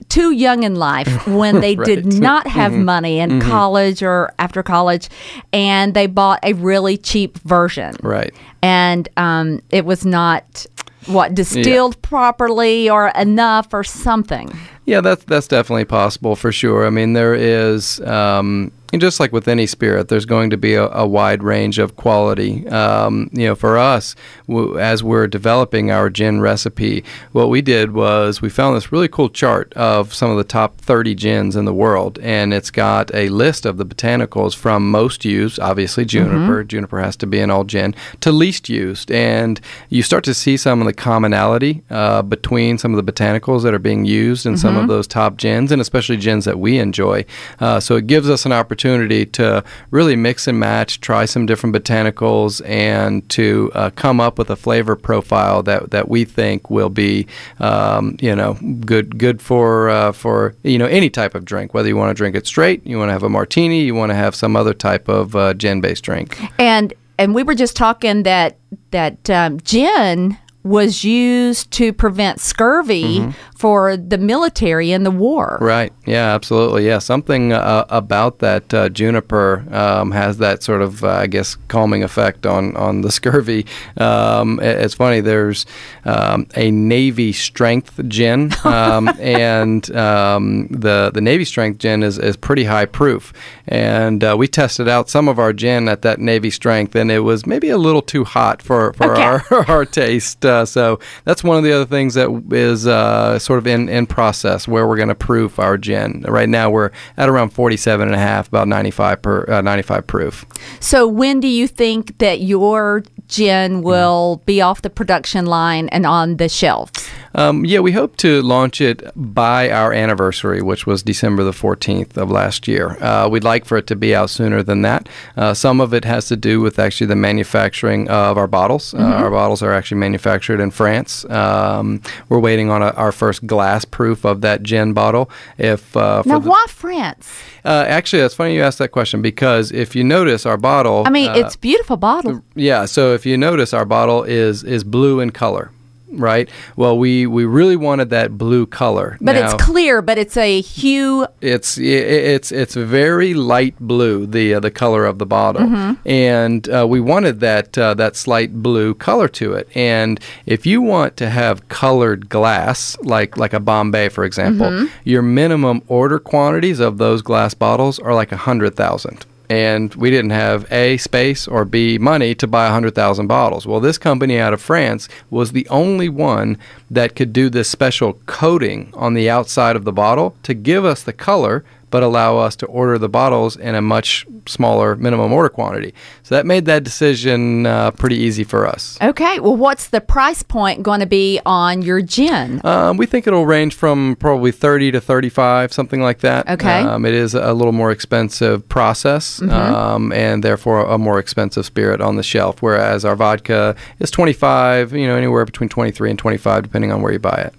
too 0.09 0.31
young 0.31 0.62
in 0.62 0.74
life 0.74 1.26
when 1.40 1.61
they 1.61 1.74
did 1.74 2.05
not 2.07 2.46
have 2.46 2.72
money 2.72 3.18
in 3.18 3.40
college 3.40 4.02
or 4.02 4.33
after 4.38 4.62
college 4.62 5.09
and 5.55 5.94
they 5.94 6.07
bought 6.07 6.38
a 6.42 6.52
really 6.52 6.98
cheap 6.98 7.38
version. 7.38 7.96
Right. 8.02 8.33
and 8.62 9.09
um, 9.16 9.62
it 9.70 9.87
was 9.87 10.05
not 10.05 10.66
what 11.07 11.35
distilled 11.35 12.00
properly 12.02 12.90
or 12.90 13.09
enough 13.09 13.72
or 13.72 13.85
something. 13.85 14.52
Yeah, 14.85 15.00
that's 15.00 15.24
that's 15.24 15.48
definitely 15.48 15.85
possible 15.87 16.37
for 16.37 16.52
sure. 16.52 16.87
I 16.87 16.90
mean, 16.90 17.12
there 17.14 17.35
is 17.35 18.00
um, 18.00 18.72
and 18.92 19.01
just 19.01 19.18
like 19.18 19.33
with 19.33 19.49
any 19.49 19.66
spirit, 19.66 20.09
there's 20.09 20.27
going 20.27 20.51
to 20.51 20.57
be 20.57 20.75
a, 20.75 20.88
a 20.88 21.07
wide 21.07 21.42
range 21.42 21.79
of 21.79 21.96
quality. 21.96 22.66
Um, 22.68 23.29
you 23.33 23.46
know, 23.46 23.55
for 23.55 23.77
us, 23.77 24.14
w- 24.46 24.79
as 24.79 25.03
we're 25.03 25.27
developing 25.27 25.90
our 25.90 26.09
gin 26.09 26.40
recipe, 26.40 27.05
what 27.33 27.49
we 27.49 27.61
did 27.61 27.92
was 27.92 28.40
we 28.40 28.49
found 28.49 28.77
this 28.77 28.92
really 28.92 29.09
cool 29.09 29.29
chart 29.29 29.72
of 29.75 30.14
some 30.14 30.31
of 30.31 30.37
the 30.37 30.44
top 30.44 30.79
30 30.81 31.14
gins 31.16 31.57
in 31.57 31.64
the 31.64 31.75
world, 31.75 32.18
and 32.20 32.55
it's 32.55 32.70
got 32.70 33.12
a 33.12 33.29
list 33.29 33.66
of 33.66 33.77
the 33.77 33.85
botanicals 33.85 34.55
from 34.55 34.88
most 34.90 35.25
used, 35.25 35.59
obviously 35.59 36.05
juniper. 36.05 36.62
Juniper 36.62 37.01
has 37.01 37.16
to 37.16 37.27
be 37.27 37.40
in 37.40 37.51
all 37.51 37.64
gin 37.64 37.94
to 38.20 38.31
least 38.31 38.68
used, 38.68 39.11
and 39.11 39.61
you 39.88 40.03
start 40.03 40.22
to 40.25 40.35
see 40.35 40.57
some 40.57 40.81
of 40.81 40.87
the 40.87 40.92
commonality 40.94 41.83
uh, 41.90 42.22
between 42.22 42.79
some 42.79 42.94
of 42.94 43.05
the 43.05 43.12
botanicals 43.12 43.62
that 43.62 43.75
are 43.75 43.81
being 43.81 44.05
used 44.05 44.46
in 44.46 44.57
some 44.57 44.77
of 44.77 44.88
those 44.88 45.07
top 45.07 45.37
gins, 45.37 45.72
and 45.72 45.83
especially 45.83 46.16
gins 46.16 46.44
that 46.44 46.59
we 46.59 46.79
enjoy. 46.79 47.25
Uh, 47.59 47.81
so 47.81 47.96
it 47.96 48.07
gives 48.07 48.31
us 48.31 48.46
an 48.46 48.53
opportunity 48.53 48.76
to 48.77 49.65
really 49.91 50.17
mix 50.17 50.47
and 50.47 50.59
match, 50.59 51.01
try 51.01 51.25
some 51.25 51.47
different 51.47 51.75
botanicals, 51.75 52.67
and 52.69 53.29
to 53.31 53.71
uh, 53.75 53.91
come 53.91 54.21
up 54.21 54.39
with 54.39 54.51
a 54.51 54.57
flavor 54.57 54.97
profile 54.97 55.62
that, 55.62 55.91
that 55.91 56.09
we 56.09 56.25
think 56.25 56.71
will 56.71 56.91
be, 56.91 57.27
um, 57.61 58.17
you 58.21 58.35
know, 58.35 58.55
good 58.81 59.19
good 59.19 59.41
for 59.43 59.89
uh, 59.89 60.12
for 60.12 60.55
you 60.62 60.79
know 60.79 60.87
any 60.87 61.11
type 61.11 61.35
of 61.35 61.45
drink. 61.45 61.75
Whether 61.75 61.89
you 61.89 61.97
want 61.97 62.11
to 62.11 62.15
drink 62.15 62.37
it 62.37 62.47
straight, 62.47 62.87
you 62.87 62.99
want 62.99 63.09
to 63.09 63.12
have 63.12 63.23
a 63.23 63.29
martini, 63.29 63.83
you 63.83 63.95
want 63.95 64.11
to 64.11 64.17
have 64.17 64.35
some 64.35 64.57
other 64.57 64.75
type 64.75 65.09
of 65.09 65.35
uh, 65.37 65.55
gin-based 65.55 66.05
drink. 66.05 66.41
and 66.59 66.95
and 67.19 67.35
we 67.35 67.43
were 67.43 67.55
just 67.55 67.77
talking 67.77 68.23
that 68.25 68.57
that 68.91 69.29
um, 69.31 69.61
gin 69.61 70.39
was 70.66 71.05
used 71.05 71.70
to 71.72 71.92
prevent 71.92 72.40
scurvy 72.40 73.33
for 73.57 73.96
the 73.96 74.18
military 74.18 74.92
in 74.92 75.02
the 75.05 75.11
war. 75.11 75.59
Right. 75.61 75.92
Yeah, 76.07 76.35
absolutely. 76.35 76.87
Yeah, 76.87 76.98
something 76.98 77.52
uh, 77.52 77.87
about 77.88 78.40
that 78.40 78.74
uh, 78.74 78.88
juniper 78.90 79.64
um, 79.72 80.11
has 80.11 80.38
that 80.38 80.62
sort 80.62 80.83
of, 80.83 81.02
uh, 81.05 81.09
I 81.09 81.26
guess, 81.26 81.57
calming 81.68 82.02
effect 82.02 82.44
on 82.46 82.76
on 82.76 83.00
the 83.02 83.11
scurvy. 83.11 83.64
Um, 83.96 84.61
it- 84.61 84.76
it's 84.87 84.94
funny. 84.94 85.20
There's 85.20 85.66
um, 86.05 86.46
a 86.55 86.70
Navy 86.70 87.33
strength 87.33 88.00
gin, 88.09 88.52
um, 88.64 89.09
and 89.20 89.88
um, 89.96 90.68
the 90.68 91.11
the 91.12 91.20
Navy 91.20 91.44
strength 91.44 91.79
gin 91.79 92.02
is, 92.02 92.18
is 92.18 92.37
pretty 92.37 92.64
high 92.64 92.87
proof. 92.87 93.33
And 93.68 94.22
uh, 94.22 94.37
we 94.38 94.46
tested 94.48 94.88
out 94.88 95.09
some 95.09 95.29
of 95.29 95.38
our 95.38 95.52
gin 95.52 95.88
at 95.88 96.02
that 96.02 96.20
Navy 96.20 96.50
strength, 96.50 96.94
and 96.94 97.11
it 97.11 97.20
was 97.20 97.46
maybe 97.46 97.68
a 97.70 97.79
little 97.79 98.02
too 98.02 98.24
hot 98.24 98.62
for 98.62 98.92
for 98.92 99.12
Okay. 99.12 99.22
our 99.22 99.64
our 99.68 99.85
taste. 99.85 100.44
Uh, 100.57 100.64
so 100.64 100.99
that's 101.25 101.45
one 101.45 101.57
of 101.57 101.64
the 101.64 101.73
other 101.73 101.85
things 101.85 102.14
that 102.14 102.31
is 102.51 102.87
uh, 102.87 103.38
sort 103.38 103.59
of 103.59 103.66
in, 103.66 103.88
in 103.88 104.07
process 104.07 104.66
where 104.66 104.87
we're 104.87 104.97
going 104.97 105.09
to 105.09 105.14
proof 105.14 105.59
our 105.59 105.77
gin. 105.77 106.25
Right 106.27 106.49
now 106.49 106.71
we're 106.71 106.90
at 107.16 107.29
around 107.29 107.51
47 107.51 108.07
and 108.07 108.14
a 108.14 108.19
half, 108.19 108.49
about 108.49 108.69
95 108.69 109.23
per 109.23 109.45
uh, 109.49 109.61
95 109.61 110.07
proof. 110.07 110.47
So 110.81 111.07
when 111.07 111.40
do 111.40 111.49
you 111.49 111.69
think 111.69 112.19
that 112.19 112.40
your 112.40 113.05
gin 113.29 113.83
will 113.83 114.42
be 114.47 114.61
off 114.61 114.83
the 114.83 114.90
production 114.90 115.47
line 115.47 115.88
and 115.90 116.07
on 116.07 116.37
the 116.37 116.49
shelves? 116.49 116.92
Um, 117.37 117.66
yeah, 117.66 117.81
we 117.81 117.92
hope 117.92 118.16
to 118.16 118.40
launch 118.40 118.81
it 118.81 119.03
by 119.14 119.70
our 119.70 119.92
anniversary, 119.92 120.62
which 120.62 120.87
was 120.87 121.03
December 121.03 121.44
the 121.44 121.51
14th 121.51 122.16
of 122.16 122.31
last 122.31 122.66
year. 122.66 122.96
Uh, 123.03 123.29
we'd 123.29 123.44
like 123.44 123.66
for 123.66 123.77
it 123.77 123.87
to 123.88 123.94
be 123.94 124.14
out 124.14 124.31
sooner 124.31 124.62
than 124.62 124.81
that. 124.83 125.07
Uh, 125.37 125.53
some 125.53 125.79
of 125.83 125.92
it 125.92 126.07
has 126.07 126.29
to 126.29 126.37
do 126.37 126.62
with 126.62 126.79
actually 126.79 127.07
the 127.09 127.14
manufacturing 127.14 128.09
of 128.09 128.38
our 128.38 128.46
bottles. 128.46 128.94
Uh, 128.94 128.99
our 129.03 129.31
bottles 129.31 129.62
are 129.62 129.72
actually 129.72 129.99
manufactured 129.99 130.61
in 130.61 130.70
France. 130.70 131.27
Um, 131.27 132.01
we're 132.31 132.40
waiting 132.40 132.70
on 132.70 132.81
a, 132.83 132.87
our 132.92 133.12
first 133.12 133.46
glass 133.46 133.85
proof 133.85 134.25
of 134.25 134.40
that 134.40 134.62
gin 134.62 134.94
bottle. 134.94 135.31
If 135.59 135.94
uh, 135.94 136.22
Now, 136.25 136.38
the- 136.38 136.49
why 136.49 136.64
France? 136.70 137.29
uh, 137.66 137.85
actually, 137.87 138.22
it's 138.22 138.35
funny 138.35 138.55
you 138.55 138.62
asked 138.62 138.79
that 138.79 138.92
question 138.92 139.20
because 139.20 139.72
if 139.72 139.94
you 139.94 140.05
notice 140.05 140.46
our 140.46 140.57
bottle, 140.57 141.03
I 141.07 141.11
mean, 141.11 141.29
uh, 141.29 141.35
it's 141.35 141.55
beautiful 141.57 141.99
bottle. 141.99 142.42
yeah. 142.55 142.87
So 142.87 143.12
if 143.12 143.27
you 143.27 143.37
notice, 143.37 143.75
our 143.75 143.85
bottle 143.85 144.22
is 144.25 144.64
is 144.64 144.85
blue 144.85 145.20
in 145.20 145.31
color, 145.33 145.70
right? 146.11 146.49
Well, 146.77 146.97
we 146.99 147.27
we 147.27 147.45
really 147.45 147.77
wanted 147.77 148.11
that 148.11 148.37
blue 148.38 148.66
color. 148.66 149.16
But 149.21 149.33
Now, 149.35 149.45
it's 149.55 149.62
clear, 149.62 150.03
but 150.03 150.19
it's 150.19 150.37
a 150.37 150.61
hue. 150.61 151.27
it's 151.40 151.79
it's 151.79 152.53
it's 152.53 152.75
very 152.75 153.35
light 153.35 153.75
blue, 153.81 154.27
the 154.27 154.55
uh, 154.55 154.61
the 154.61 154.71
color 154.71 155.05
of 155.05 155.19
the 155.19 155.27
bottle, 155.27 155.62
Mm-hmm. 155.62 156.09
and 156.09 156.69
uh, 156.69 156.87
we 156.88 157.01
wanted 157.01 157.40
that 157.40 157.77
uh, 157.79 157.95
that 157.95 158.16
slight 158.16 158.62
blue 158.62 158.95
color 158.95 159.29
to 159.29 159.55
it. 159.55 159.69
And 159.75 160.21
if 160.47 160.66
you 160.66 160.81
want 160.83 161.16
to 161.19 161.29
have 161.31 161.69
colored 161.69 162.29
glass, 162.29 162.97
like 163.03 163.37
like 163.37 163.53
a 163.53 163.61
Bombay, 163.61 164.09
for 164.11 164.25
example, 164.25 164.66
Mm-hmm. 164.66 164.87
your 165.05 165.23
minimum 165.23 165.83
order 165.88 166.19
quantities 166.19 166.81
of 166.81 166.99
those 166.99 167.23
glass 167.23 167.55
bottles 167.55 167.99
are 167.99 168.14
like 168.14 168.33
a 168.33 168.37
hundred 168.37 168.75
thousand. 168.77 169.27
And 169.49 169.95
we 169.95 170.11
didn't 170.11 170.31
have 170.31 170.71
A, 170.73 170.97
space, 170.97 171.47
or 171.47 171.65
B, 171.65 171.99
money 171.99 172.35
to 172.35 172.47
buy 172.47 172.65
100,000 172.65 173.27
bottles. 173.27 173.67
Well, 173.67 173.81
this 173.81 173.99
company 173.99 174.39
out 174.39 174.53
of 174.53 174.61
France 174.61 175.09
was 175.31 175.53
the 175.53 175.69
only 175.69 176.09
one 176.09 176.59
that 176.91 177.15
could 177.15 177.33
do 177.33 177.49
this 177.49 177.69
special 177.69 178.15
coating 178.27 178.91
on 178.95 179.15
the 179.15 179.31
outside 179.31 179.77
of 179.77 179.85
the 179.85 179.93
bottle 179.93 180.37
to 180.43 180.55
give 180.55 180.85
us 180.85 181.03
the 181.03 181.13
color, 181.13 181.65
but 181.90 182.03
allow 182.03 182.38
us 182.38 182.57
to 182.57 182.66
order 182.66 182.99
the 182.99 183.09
bottles 183.09 183.57
in 183.57 183.75
a 183.75 183.83
much 183.83 184.27
smaller 184.46 184.96
minimum 184.96 185.33
order 185.33 185.49
quantity. 185.49 185.94
So 186.22 186.35
that 186.35 186.46
made 186.46 186.64
that 186.66 186.85
decision 186.85 187.66
uh, 187.66 187.90
pretty 187.92 188.16
easy 188.16 188.44
for 188.44 188.66
us. 188.66 188.99
Okay, 189.01 189.40
well, 189.40 189.57
what's 189.57 189.88
the 189.88 190.01
price 190.01 190.42
point 190.42 190.83
going 190.83 191.01
to 191.01 191.07
be 191.07 191.40
on 191.46 191.83
your 191.83 192.01
gin? 192.01 192.61
Um, 192.64 192.96
we 192.96 193.07
think 193.07 193.27
it'll 193.27 193.46
range 193.46 193.75
from 193.75 194.16
probably 194.18 194.53
30 194.53 194.92
to 194.92 195.01
35, 195.01 195.72
something 195.72 196.01
like 196.01 196.20
that. 196.20 196.49
Okay. 196.49 196.81
Um, 196.81 197.05
it 197.05 197.14
is 197.14 197.35
a 197.35 197.53
little 197.53 197.72
more 197.72 197.90
expensive 197.90 198.68
process 198.68 199.40
um, 199.42 200.12
and 200.12 200.42
therefore 200.42 200.87
a 200.87 200.99
more 200.99 201.18
expensive 201.18 201.66
spirit 201.66 202.01
on 202.01 202.16
the 202.16 202.22
shelf, 202.22 202.62
whereas 202.62 203.05
our 203.05 203.16
vodka 203.16 203.77
is 203.99 204.11
25, 204.11 204.92
you 204.92 205.07
know, 205.07 205.16
anywhere 205.16 205.44
between 205.44 205.68
23 205.68 206.11
and 206.11 206.18
25, 206.18 206.62
depending 206.62 206.92
on 206.92 207.03
where 207.03 207.12
you 207.12 207.18
buy 207.18 207.37
it. 207.37 207.55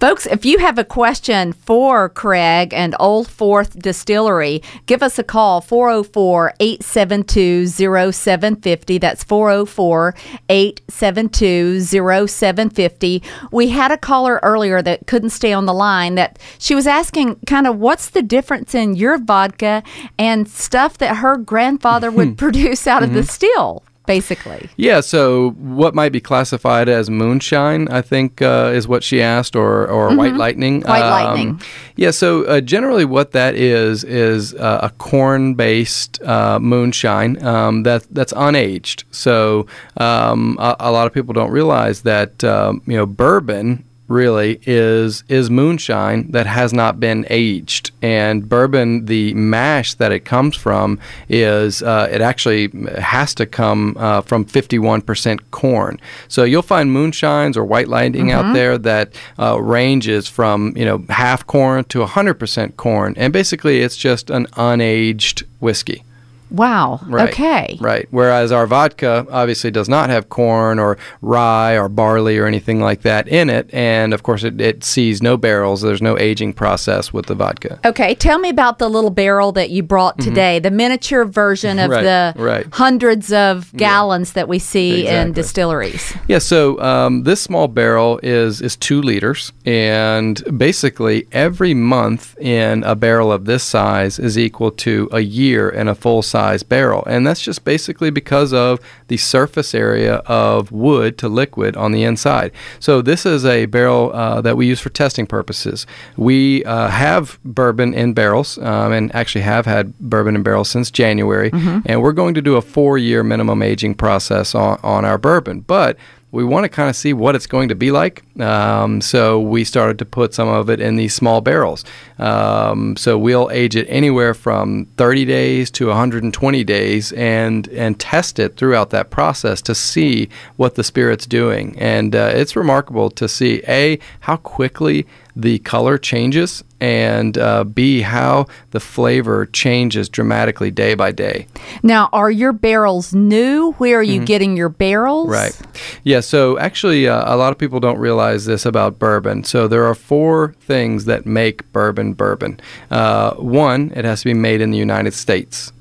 Folks, 0.00 0.26
if 0.26 0.44
you 0.44 0.58
have 0.58 0.78
a 0.78 0.84
question 0.84 1.52
for 1.52 2.08
Craig 2.08 2.74
and 2.74 2.94
Old 3.00 3.28
Fourth 3.28 3.78
Distillery, 3.78 4.62
give 4.86 5.02
us 5.02 5.18
a 5.18 5.24
call 5.24 5.60
404 5.60 6.54
872 6.60 7.66
0750. 7.66 8.98
That's 8.98 9.24
404 9.24 10.14
872 10.48 11.80
0750. 11.80 13.22
We 13.52 13.68
had 13.68 13.90
a 13.90 13.98
caller 13.98 14.40
earlier 14.42 14.82
that 14.82 15.06
couldn't 15.06 15.30
stay 15.30 15.52
on 15.52 15.66
the 15.66 15.74
line 15.74 16.14
that 16.16 16.38
she 16.58 16.74
was 16.74 16.86
asking 16.86 17.36
kind 17.46 17.66
of 17.66 17.78
what's 17.78 18.10
the 18.10 18.22
difference 18.22 18.74
in 18.74 18.94
your 18.94 19.18
vodka 19.18 19.82
and 20.18 20.48
stuff 20.48 20.98
that 20.98 21.16
her 21.16 21.36
grandfather 21.36 22.10
would 22.10 22.38
produce 22.44 22.86
out 22.86 23.02
of 23.02 23.12
the 23.12 23.20
mm-hmm. 23.20 23.28
still, 23.28 23.82
basically. 24.06 24.68
Yeah, 24.76 25.00
so 25.00 25.50
what 25.52 25.94
might 25.94 26.12
be 26.12 26.20
classified 26.20 26.88
as 26.88 27.10
moonshine, 27.10 27.88
I 27.88 28.02
think, 28.02 28.42
uh, 28.42 28.72
is 28.74 28.86
what 28.86 29.02
she 29.02 29.22
asked, 29.22 29.56
or, 29.56 29.86
or 29.88 30.14
white 30.14 30.34
lightning. 30.34 30.80
Mm-hmm. 30.80 30.88
White 30.88 31.08
lightning. 31.08 31.60
Yeah, 31.96 32.10
so 32.10 32.44
uh, 32.44 32.60
generally 32.60 33.04
what 33.04 33.32
that 33.32 33.54
is 33.54 34.04
is 34.04 34.54
uh, 34.54 34.80
a 34.82 34.90
corn-based 34.90 36.22
uh, 36.22 36.58
moonshine 36.58 37.42
um, 37.44 37.82
that 37.84 38.06
that's 38.10 38.32
unaged. 38.32 39.04
So 39.10 39.66
um, 39.96 40.56
a, 40.58 40.76
a 40.80 40.92
lot 40.92 41.06
of 41.06 41.12
people 41.12 41.32
don't 41.32 41.50
realize 41.50 42.02
that 42.02 42.42
um, 42.44 42.82
you 42.86 42.96
know 42.96 43.06
bourbon 43.06 43.84
really 44.14 44.60
is 44.62 45.24
is 45.28 45.50
moonshine 45.50 46.30
that 46.30 46.46
has 46.46 46.72
not 46.72 47.00
been 47.00 47.26
aged. 47.28 47.90
And 48.00 48.48
bourbon 48.48 49.06
the 49.06 49.34
mash 49.34 49.94
that 49.94 50.12
it 50.12 50.24
comes 50.24 50.56
from 50.56 50.98
is 51.28 51.82
uh, 51.82 52.08
it 52.10 52.20
actually 52.20 52.70
has 52.98 53.34
to 53.34 53.46
come 53.46 53.96
uh, 53.98 54.20
from 54.22 54.44
51% 54.44 55.40
corn. 55.50 56.00
So 56.28 56.44
you'll 56.44 56.62
find 56.62 56.90
moonshines 56.90 57.56
or 57.56 57.64
white 57.64 57.88
lightning 57.88 58.30
out 58.30 58.54
there 58.54 58.78
that 58.78 59.12
uh, 59.38 59.60
ranges 59.60 60.28
from 60.28 60.74
you 60.76 60.84
know 60.84 61.04
half 61.08 61.46
corn 61.46 61.84
to 61.84 61.98
100% 61.98 62.76
corn. 62.76 63.14
And 63.16 63.32
basically 63.32 63.80
it's 63.80 63.96
just 63.96 64.30
an 64.30 64.46
unaged 64.56 65.42
whiskey 65.60 66.04
Wow. 66.54 67.00
Right. 67.06 67.28
Okay. 67.30 67.78
Right. 67.80 68.06
Whereas 68.10 68.52
our 68.52 68.66
vodka 68.66 69.26
obviously 69.30 69.70
does 69.70 69.88
not 69.88 70.10
have 70.10 70.28
corn 70.28 70.78
or 70.78 70.98
rye 71.22 71.78
or 71.78 71.88
barley 71.88 72.36
or 72.38 72.46
anything 72.46 72.80
like 72.80 73.02
that 73.02 73.28
in 73.28 73.48
it. 73.50 73.72
And 73.72 74.12
of 74.12 74.22
course, 74.22 74.44
it, 74.44 74.60
it 74.60 74.84
sees 74.84 75.22
no 75.22 75.36
barrels. 75.36 75.82
There's 75.82 76.02
no 76.02 76.18
aging 76.18 76.54
process 76.54 77.12
with 77.12 77.26
the 77.26 77.34
vodka. 77.34 77.78
Okay, 77.84 78.14
tell 78.14 78.38
me 78.38 78.48
about 78.48 78.78
the 78.78 78.88
little 78.88 79.10
barrel 79.10 79.52
that 79.52 79.70
you 79.70 79.82
brought 79.82 80.18
today, 80.18 80.58
the 80.58 80.70
miniature 80.70 81.24
version 81.24 81.78
of 81.78 81.84
Mm-hmm. 81.84 81.92
Right, 81.92 82.34
the 82.36 82.42
right. 82.42 82.66
hundreds 82.72 83.32
of 83.32 83.72
gallons 83.76 84.32
that 84.32 84.48
we 84.48 84.58
see 84.58 85.06
in 85.06 85.32
distilleries. 85.32 86.14
Yeah, 86.28 86.38
so 86.38 86.80
um, 86.80 87.24
this 87.24 87.42
small 87.42 87.68
barrel 87.68 88.18
is 88.22 88.60
is 88.60 88.76
two 88.76 89.02
liters, 89.02 89.52
and 89.66 90.42
basically 90.58 91.26
every 91.32 91.74
month 91.74 92.36
in 92.38 92.82
a 92.84 92.94
barrel 92.94 93.30
of 93.30 93.44
this 93.44 93.62
size 93.62 94.18
is 94.18 94.38
equal 94.38 94.70
to 94.70 95.08
a 95.12 95.20
year 95.20 95.68
in 95.68 95.88
a 95.88 95.94
full 95.94 96.22
size 96.22 96.43
barrel, 96.62 97.02
and 97.06 97.26
that's 97.26 97.40
just 97.40 97.64
basically 97.64 98.10
because 98.10 98.52
of 98.52 98.80
the 99.08 99.16
surface 99.16 99.74
area 99.74 100.16
of 100.26 100.70
wood 100.72 101.16
to 101.18 101.28
liquid 101.28 101.76
on 101.76 101.92
the 101.92 102.02
inside. 102.04 102.52
So 102.80 103.02
this 103.02 103.26
is 103.26 103.44
a 103.44 103.66
barrel 103.66 104.12
uh, 104.12 104.40
that 104.42 104.56
we 104.56 104.66
use 104.66 104.80
for 104.80 104.90
testing 104.90 105.26
purposes. 105.26 105.86
We 106.16 106.64
uh, 106.64 106.88
have 106.88 107.38
bourbon 107.44 107.94
in 107.94 108.14
barrels, 108.14 108.58
um, 108.58 108.92
and 108.92 109.14
actually 109.14 109.42
have 109.42 109.66
had 109.66 109.98
bourbon 109.98 110.36
in 110.36 110.42
barrels 110.42 110.68
since 110.68 110.90
January, 110.90 111.50
and 111.86 112.02
we're 112.02 112.12
going 112.12 112.34
to 112.34 112.42
do 112.42 112.56
a 112.56 112.62
four-year 112.62 113.22
minimum 113.22 113.62
aging 113.62 113.94
process 113.94 114.54
on, 114.54 114.78
on 114.82 115.04
our 115.04 115.18
bourbon, 115.18 115.60
but 115.60 115.96
we 116.34 116.44
want 116.44 116.64
to 116.64 116.68
kind 116.68 116.90
of 116.90 116.96
see 116.96 117.12
what 117.12 117.36
it's 117.36 117.46
going 117.46 117.68
to 117.68 117.76
be 117.76 117.92
like. 117.92 118.24
Um, 118.40 119.00
so 119.00 119.40
we 119.40 119.62
started 119.62 119.98
to 120.00 120.04
put 120.04 120.34
some 120.34 120.48
of 120.48 120.68
it 120.68 120.80
in 120.80 120.96
these 120.96 121.14
small 121.14 121.40
barrels. 121.40 121.84
Um, 122.18 122.96
so 122.96 123.16
we'll 123.16 123.50
age 123.52 123.76
it 123.76 123.86
anywhere 123.88 124.34
from 124.34 124.86
30 124.96 125.24
days 125.26 125.70
to 125.72 125.86
120 125.86 126.64
days 126.64 127.12
and 127.12 127.68
and 127.68 127.98
test 128.00 128.38
it 128.40 128.56
throughout 128.56 128.90
that 128.90 129.10
process 129.10 129.62
to 129.62 129.74
see 129.74 130.28
what 130.56 130.74
the 130.74 130.82
spirit's 130.82 131.26
doing. 131.26 131.78
And 131.78 132.16
uh, 132.16 132.32
it's 132.34 132.56
remarkable 132.56 133.10
to 133.10 133.28
see 133.28 133.62
a 133.68 133.98
how 134.20 134.36
quickly 134.36 135.06
the 135.36 135.58
color 135.60 135.98
changes 135.98 136.62
and 136.80 137.38
uh, 137.38 137.64
b 137.64 138.02
how 138.02 138.46
the 138.70 138.80
flavor 138.80 139.46
changes 139.46 140.08
dramatically 140.08 140.70
day 140.70 140.94
by 140.94 141.10
day. 141.12 141.46
Now, 141.82 142.08
are 142.12 142.30
your 142.30 142.52
barrels 142.52 143.14
new? 143.14 143.72
Where 143.72 143.98
are 143.98 144.02
you 144.02 144.24
getting 144.24 144.56
your 144.56 144.68
barrels? 144.68 145.30
Mm-hmm. 145.30 145.32
Right. 145.32 145.62
Yeah. 146.04 146.20
So 146.20 146.58
actually, 146.58 147.08
uh, 147.08 147.34
a 147.34 147.36
lot 147.36 147.52
of 147.52 147.58
people 147.58 147.80
don't 147.80 147.98
realize 147.98 148.44
this 148.44 148.66
about 148.66 148.98
bourbon. 148.98 149.44
So 149.44 149.66
there 149.66 149.84
are 149.84 149.94
four 149.94 150.54
things 150.60 151.06
that 151.06 151.26
make 151.26 151.70
bourbon 151.72 152.12
bourbon. 152.12 152.60
Uh, 152.90 153.34
one, 153.34 153.92
it 153.96 154.04
has 154.04 154.20
to 154.20 154.26
be 154.26 154.34
made 154.34 154.60
in 154.60 154.70
the 154.70 154.78
United 154.78 155.14
States. 155.14 155.72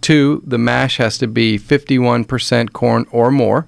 Two, 0.00 0.42
the 0.46 0.58
mash 0.58 0.96
has 0.96 1.18
to 1.18 1.26
be 1.26 1.58
51% 1.58 2.72
corn 2.72 3.06
or 3.10 3.30
more. 3.30 3.66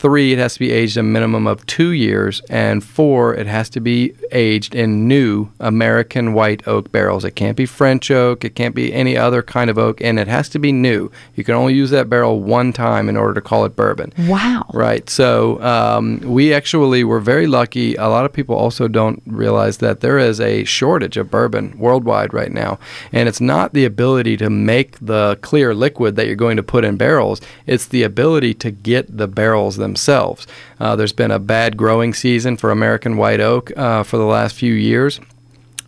Three, 0.00 0.32
it 0.32 0.38
has 0.38 0.54
to 0.54 0.60
be 0.60 0.70
aged 0.70 0.96
a 0.96 1.02
minimum 1.02 1.46
of 1.46 1.66
two 1.66 1.90
years. 1.90 2.40
And 2.48 2.82
four, 2.82 3.34
it 3.34 3.46
has 3.46 3.68
to 3.68 3.80
be 3.80 4.14
aged 4.32 4.74
in 4.74 5.06
new 5.06 5.50
American 5.60 6.32
white 6.32 6.66
oak 6.66 6.90
barrels. 6.90 7.22
It 7.22 7.32
can't 7.32 7.54
be 7.54 7.66
French 7.66 8.10
oak, 8.10 8.42
it 8.42 8.54
can't 8.54 8.74
be 8.74 8.94
any 8.94 9.14
other 9.14 9.42
kind 9.42 9.68
of 9.68 9.76
oak, 9.76 10.00
and 10.00 10.18
it 10.18 10.26
has 10.26 10.48
to 10.50 10.58
be 10.58 10.72
new. 10.72 11.12
You 11.34 11.44
can 11.44 11.54
only 11.54 11.74
use 11.74 11.90
that 11.90 12.08
barrel 12.08 12.40
one 12.40 12.72
time 12.72 13.10
in 13.10 13.16
order 13.18 13.34
to 13.34 13.42
call 13.42 13.66
it 13.66 13.76
bourbon. 13.76 14.14
Wow. 14.20 14.64
Right. 14.72 15.10
So 15.10 15.62
um, 15.62 16.20
we 16.20 16.54
actually 16.54 17.04
were 17.04 17.20
very 17.20 17.46
lucky. 17.46 17.94
A 17.96 18.08
lot 18.08 18.24
of 18.24 18.32
people 18.32 18.56
also 18.56 18.88
don't 18.88 19.22
realize 19.26 19.78
that 19.78 20.00
there 20.00 20.18
is 20.18 20.40
a 20.40 20.64
shortage 20.64 21.18
of 21.18 21.30
bourbon 21.30 21.78
worldwide 21.78 22.32
right 22.32 22.52
now. 22.52 22.78
And 23.12 23.28
it's 23.28 23.40
not 23.42 23.74
the 23.74 23.84
ability 23.84 24.38
to 24.38 24.48
make 24.48 24.98
the 24.98 25.38
clear 25.42 25.74
liquid 25.74 26.16
that 26.16 26.26
you're 26.26 26.36
going 26.36 26.56
to 26.56 26.62
put 26.62 26.86
in 26.86 26.96
barrels, 26.96 27.42
it's 27.66 27.84
the 27.84 28.02
ability 28.02 28.54
to 28.54 28.70
get 28.70 29.14
the 29.14 29.28
barrels 29.28 29.76
themselves. 29.76 29.89
Uh, 30.78 30.96
there's 30.96 31.12
been 31.12 31.30
a 31.30 31.38
bad 31.38 31.76
growing 31.76 32.14
season 32.14 32.56
for 32.56 32.70
American 32.70 33.16
white 33.16 33.40
oak 33.40 33.76
uh, 33.76 34.02
for 34.02 34.16
the 34.16 34.24
last 34.24 34.54
few 34.54 34.74
years 34.74 35.20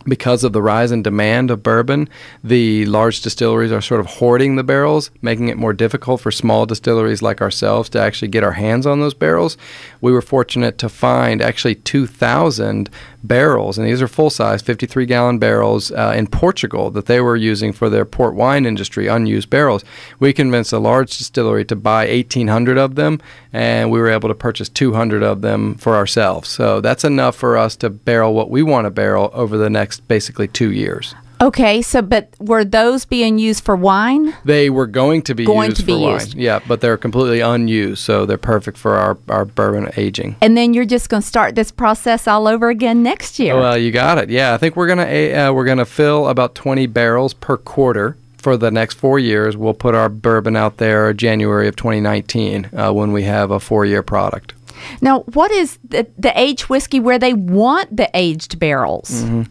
because 0.05 0.43
of 0.43 0.53
the 0.53 0.61
rise 0.61 0.91
in 0.91 1.03
demand 1.03 1.51
of 1.51 1.63
bourbon, 1.63 2.09
the 2.43 2.85
large 2.85 3.21
distilleries 3.21 3.71
are 3.71 3.81
sort 3.81 3.99
of 3.99 4.05
hoarding 4.05 4.55
the 4.55 4.63
barrels, 4.63 5.11
making 5.21 5.47
it 5.47 5.57
more 5.57 5.73
difficult 5.73 6.21
for 6.21 6.31
small 6.31 6.65
distilleries 6.65 7.21
like 7.21 7.41
ourselves 7.41 7.89
to 7.89 7.99
actually 7.99 8.27
get 8.27 8.43
our 8.43 8.51
hands 8.51 8.85
on 8.85 8.99
those 8.99 9.13
barrels. 9.13 9.57
We 10.01 10.11
were 10.11 10.21
fortunate 10.21 10.77
to 10.79 10.89
find 10.89 11.41
actually 11.41 11.75
2,000 11.75 12.89
barrels, 13.23 13.77
and 13.77 13.87
these 13.87 14.01
are 14.01 14.07
full 14.07 14.29
size 14.29 14.61
53 14.61 15.05
gallon 15.05 15.39
barrels 15.39 15.91
uh, 15.91 16.13
in 16.15 16.27
Portugal 16.27 16.91
that 16.91 17.05
they 17.05 17.21
were 17.21 17.37
using 17.37 17.71
for 17.71 17.89
their 17.89 18.05
port 18.05 18.35
wine 18.35 18.65
industry, 18.65 19.07
unused 19.07 19.49
barrels. 19.49 19.83
We 20.19 20.33
convinced 20.33 20.73
a 20.73 20.79
large 20.79 21.17
distillery 21.17 21.65
to 21.65 21.75
buy 21.75 22.07
1,800 22.07 22.77
of 22.77 22.95
them, 22.95 23.21
and 23.53 23.89
we 23.89 23.99
were 23.99 24.09
able 24.09 24.29
to 24.29 24.35
purchase 24.35 24.67
200 24.69 25.23
of 25.23 25.41
them 25.41 25.75
for 25.75 25.95
ourselves. 25.95 26.49
So 26.49 26.81
that's 26.81 27.03
enough 27.03 27.35
for 27.35 27.57
us 27.57 27.75
to 27.77 27.89
barrel 27.89 28.33
what 28.33 28.49
we 28.49 28.61
want 28.61 28.85
to 28.85 28.91
barrel 28.91 29.31
over 29.33 29.57
the 29.57 29.69
next 29.69 29.92
basically 29.99 30.47
two 30.47 30.71
years. 30.71 31.15
Okay, 31.43 31.81
so 31.81 32.01
but 32.01 32.29
were 32.39 32.63
those 32.63 33.03
being 33.03 33.37
used 33.37 33.65
for 33.65 33.75
wine? 33.75 34.33
They 34.45 34.69
were 34.69 34.87
going 34.87 35.23
to 35.23 35.35
be 35.35 35.45
Going 35.45 35.71
used 35.71 35.81
to 35.81 35.85
be 35.85 35.91
for 35.91 35.99
wine. 35.99 36.27
Yeah, 36.35 36.59
but 36.65 36.79
they're 36.79 36.95
completely 36.95 37.41
unused, 37.41 38.01
so 38.01 38.25
they're 38.25 38.37
perfect 38.37 38.77
for 38.77 38.95
our, 38.95 39.17
our 39.27 39.43
bourbon 39.43 39.91
aging. 39.97 40.37
And 40.39 40.55
then 40.55 40.73
you're 40.73 40.85
just 40.85 41.09
going 41.09 41.21
to 41.21 41.27
start 41.27 41.55
this 41.55 41.69
process 41.69 42.27
all 42.27 42.47
over 42.47 42.69
again 42.69 43.03
next 43.03 43.39
year. 43.39 43.55
Well, 43.55 43.77
you 43.77 43.91
got 43.91 44.19
it. 44.19 44.29
Yeah, 44.29 44.53
I 44.53 44.57
think 44.57 44.77
we're 44.77 44.87
gonna 44.87 45.03
uh, 45.03 45.51
we're 45.51 45.65
gonna 45.65 45.85
fill 45.85 46.29
about 46.29 46.55
20 46.55 46.87
barrels 46.87 47.33
per 47.33 47.57
quarter 47.57 48.15
for 48.37 48.55
the 48.55 48.71
next 48.71 48.95
four 48.95 49.19
years. 49.19 49.57
We'll 49.57 49.73
put 49.73 49.95
our 49.95 50.09
bourbon 50.09 50.55
out 50.55 50.77
there 50.77 51.11
January 51.13 51.67
of 51.67 51.75
2019 51.75 52.69
uh, 52.73 52.91
when 52.93 53.11
we 53.11 53.23
have 53.23 53.51
a 53.51 53.59
four 53.59 53.85
year 53.85 54.03
product. 54.03 54.53
Now, 55.01 55.21
what 55.33 55.51
is 55.51 55.79
the, 55.83 56.07
the 56.17 56.37
aged 56.39 56.69
whiskey 56.69 56.99
where 56.99 57.19
they 57.19 57.33
want 57.33 57.95
the 57.95 58.09
aged 58.13 58.59
barrels? 58.59 59.23
Mm-hmm. 59.23 59.43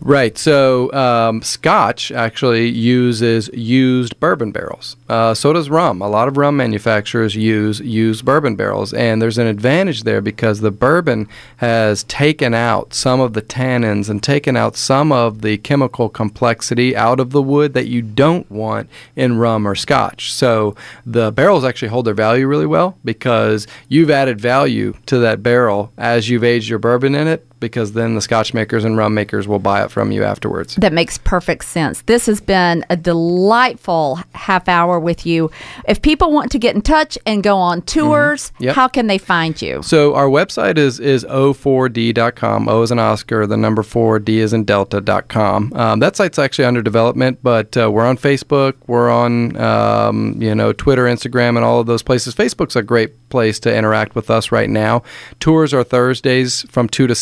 Right. 0.00 0.36
So 0.38 0.92
um, 0.92 1.42
Scotch 1.42 2.12
actually 2.12 2.68
uses 2.68 3.50
used 3.52 4.18
bourbon 4.20 4.52
barrels. 4.52 4.96
Uh, 5.08 5.34
so 5.34 5.52
does 5.52 5.70
rum. 5.70 6.02
A 6.02 6.08
lot 6.08 6.28
of 6.28 6.36
rum 6.36 6.56
manufacturers 6.56 7.34
use 7.34 7.80
used 7.80 8.24
bourbon 8.24 8.56
barrels, 8.56 8.92
and 8.92 9.20
there's 9.20 9.38
an 9.38 9.46
advantage 9.46 10.04
there 10.04 10.20
because 10.20 10.60
the 10.60 10.70
bourbon 10.70 11.28
has 11.58 12.04
taken 12.04 12.54
out 12.54 12.94
some 12.94 13.20
of 13.20 13.32
the 13.32 13.42
tannins 13.42 14.08
and 14.08 14.22
taken 14.22 14.56
out 14.56 14.76
some 14.76 15.12
of 15.12 15.42
the 15.42 15.58
chemical 15.58 16.08
complexity 16.08 16.96
out 16.96 17.20
of 17.20 17.30
the 17.30 17.42
wood 17.42 17.74
that 17.74 17.88
you 17.88 18.02
don't 18.02 18.50
want 18.50 18.88
in 19.16 19.38
rum 19.38 19.66
or 19.66 19.74
Scotch. 19.74 20.32
So 20.32 20.74
the 21.04 21.30
barrels 21.32 21.64
actually 21.64 21.88
hold 21.88 22.06
their 22.06 22.14
value 22.14 22.46
really 22.46 22.66
well 22.66 22.96
because 23.04 23.66
you've 23.88 24.10
added 24.10 24.40
value 24.40 24.79
to 25.06 25.18
that 25.18 25.42
barrel 25.42 25.92
as 25.98 26.28
you've 26.28 26.44
aged 26.44 26.68
your 26.68 26.78
bourbon 26.78 27.14
in 27.14 27.26
it 27.26 27.46
because 27.60 27.92
then 27.92 28.14
the 28.14 28.20
scotch 28.20 28.52
makers 28.54 28.84
and 28.84 28.96
rum 28.96 29.14
makers 29.14 29.46
will 29.46 29.58
buy 29.58 29.84
it 29.84 29.90
from 29.90 30.10
you 30.10 30.24
afterwards. 30.24 30.74
That 30.76 30.92
makes 30.92 31.18
perfect 31.18 31.64
sense. 31.66 32.02
This 32.02 32.26
has 32.26 32.40
been 32.40 32.84
a 32.90 32.96
delightful 32.96 34.18
half 34.34 34.68
hour 34.68 34.98
with 34.98 35.24
you. 35.26 35.50
If 35.86 36.02
people 36.02 36.32
want 36.32 36.50
to 36.52 36.58
get 36.58 36.74
in 36.74 36.82
touch 36.82 37.18
and 37.26 37.42
go 37.42 37.56
on 37.58 37.82
tours, 37.82 38.50
Mm-hmm. 38.50 38.64
Yep. 38.64 38.76
how 38.76 38.88
can 38.88 39.06
they 39.06 39.18
find 39.18 39.60
you? 39.60 39.82
So 39.82 40.14
our 40.14 40.26
website 40.28 40.78
is 40.78 40.98
is 41.00 41.24
o4d.com. 41.24 42.68
O 42.68 42.82
is 42.82 42.90
an 42.90 42.98
Oscar, 42.98 43.46
the 43.46 43.56
number 43.56 43.82
four, 43.82 44.18
D 44.18 44.40
is 44.40 44.52
in 44.52 44.64
Delta.com. 44.64 45.72
Um, 45.74 46.00
that 46.00 46.16
site's 46.16 46.38
actually 46.38 46.64
under 46.64 46.82
development, 46.82 47.38
but 47.42 47.76
uh, 47.76 47.90
we're 47.90 48.06
on 48.06 48.16
Facebook, 48.16 48.74
we're 48.86 49.10
on 49.10 49.56
um, 49.56 50.40
you 50.40 50.54
know 50.54 50.72
Twitter, 50.72 51.04
Instagram, 51.04 51.50
and 51.56 51.64
all 51.64 51.80
of 51.80 51.86
those 51.86 52.02
places. 52.02 52.34
Facebook's 52.34 52.76
a 52.76 52.82
great 52.82 53.28
place 53.30 53.60
to 53.60 53.74
interact 53.74 54.14
with 54.14 54.30
us 54.30 54.50
right 54.50 54.68
now. 54.70 55.02
Tours 55.38 55.72
are 55.72 55.84
Thursdays 55.84 56.62
from 56.70 56.88
two 56.88 57.06
to 57.06 57.14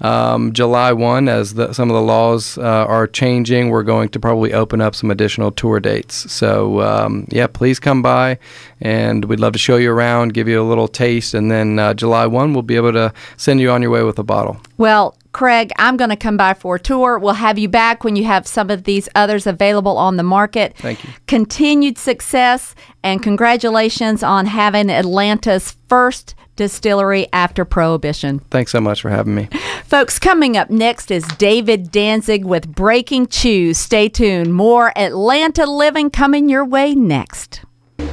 Um, 0.00 0.52
July 0.52 0.92
one, 0.92 1.28
as 1.28 1.54
the, 1.54 1.72
some 1.72 1.90
of 1.90 1.94
the 1.94 2.02
laws 2.02 2.58
uh, 2.58 2.62
are 2.62 3.06
changing, 3.06 3.70
we're 3.70 3.88
going 3.94 4.08
to 4.10 4.20
probably 4.20 4.52
open 4.52 4.80
up 4.80 4.94
some 4.94 5.10
additional 5.10 5.50
tour 5.50 5.80
dates. 5.80 6.32
So 6.32 6.80
um, 6.80 7.26
yeah, 7.30 7.48
please 7.48 7.80
come 7.80 8.02
by, 8.02 8.38
and 8.80 9.24
we'd 9.26 9.40
love 9.40 9.52
to 9.54 9.58
show 9.58 9.76
you 9.76 9.90
around, 9.92 10.34
give 10.34 10.48
you 10.48 10.60
a 10.60 10.68
little 10.68 10.88
taste, 10.88 11.34
and 11.34 11.50
then 11.50 11.78
uh, 11.78 11.94
July 11.94 12.26
one, 12.26 12.52
we'll 12.52 12.62
be 12.62 12.76
able 12.76 12.92
to 12.92 13.12
send 13.36 13.60
you 13.60 13.70
on 13.70 13.82
your 13.82 13.90
way 13.90 14.02
with 14.02 14.18
a 14.18 14.24
bottle. 14.24 14.56
Well, 14.78 15.16
Craig, 15.32 15.70
I'm 15.78 15.96
going 15.96 16.10
to 16.10 16.16
come 16.16 16.36
by 16.36 16.54
for 16.54 16.74
a 16.74 16.80
tour. 16.80 17.16
We'll 17.18 17.34
have 17.34 17.56
you 17.58 17.68
back 17.68 18.02
when 18.02 18.16
you 18.16 18.24
have 18.24 18.48
some 18.48 18.68
of 18.68 18.82
these 18.82 19.08
others 19.14 19.46
available 19.46 19.96
on 19.96 20.16
the 20.16 20.24
market. 20.24 20.76
Thank 20.76 21.04
you. 21.04 21.10
Continued 21.28 21.98
success 21.98 22.74
and 23.04 23.22
congratulations 23.22 24.24
on 24.24 24.46
having 24.46 24.90
Atlanta's 24.90 25.76
first 25.88 26.34
distillery 26.60 27.26
after 27.32 27.64
Prohibition. 27.64 28.40
Thanks 28.50 28.70
so 28.70 28.82
much 28.82 29.00
for 29.00 29.08
having 29.08 29.34
me. 29.34 29.48
Folks, 29.86 30.18
coming 30.18 30.58
up 30.58 30.68
next 30.68 31.10
is 31.10 31.24
David 31.38 31.90
Danzig 31.90 32.44
with 32.44 32.68
Breaking 32.68 33.26
Chews. 33.26 33.78
Stay 33.78 34.10
tuned. 34.10 34.52
More 34.52 34.92
Atlanta 34.94 35.64
living 35.64 36.10
coming 36.10 36.50
your 36.50 36.66
way 36.66 36.94
next. 36.94 37.62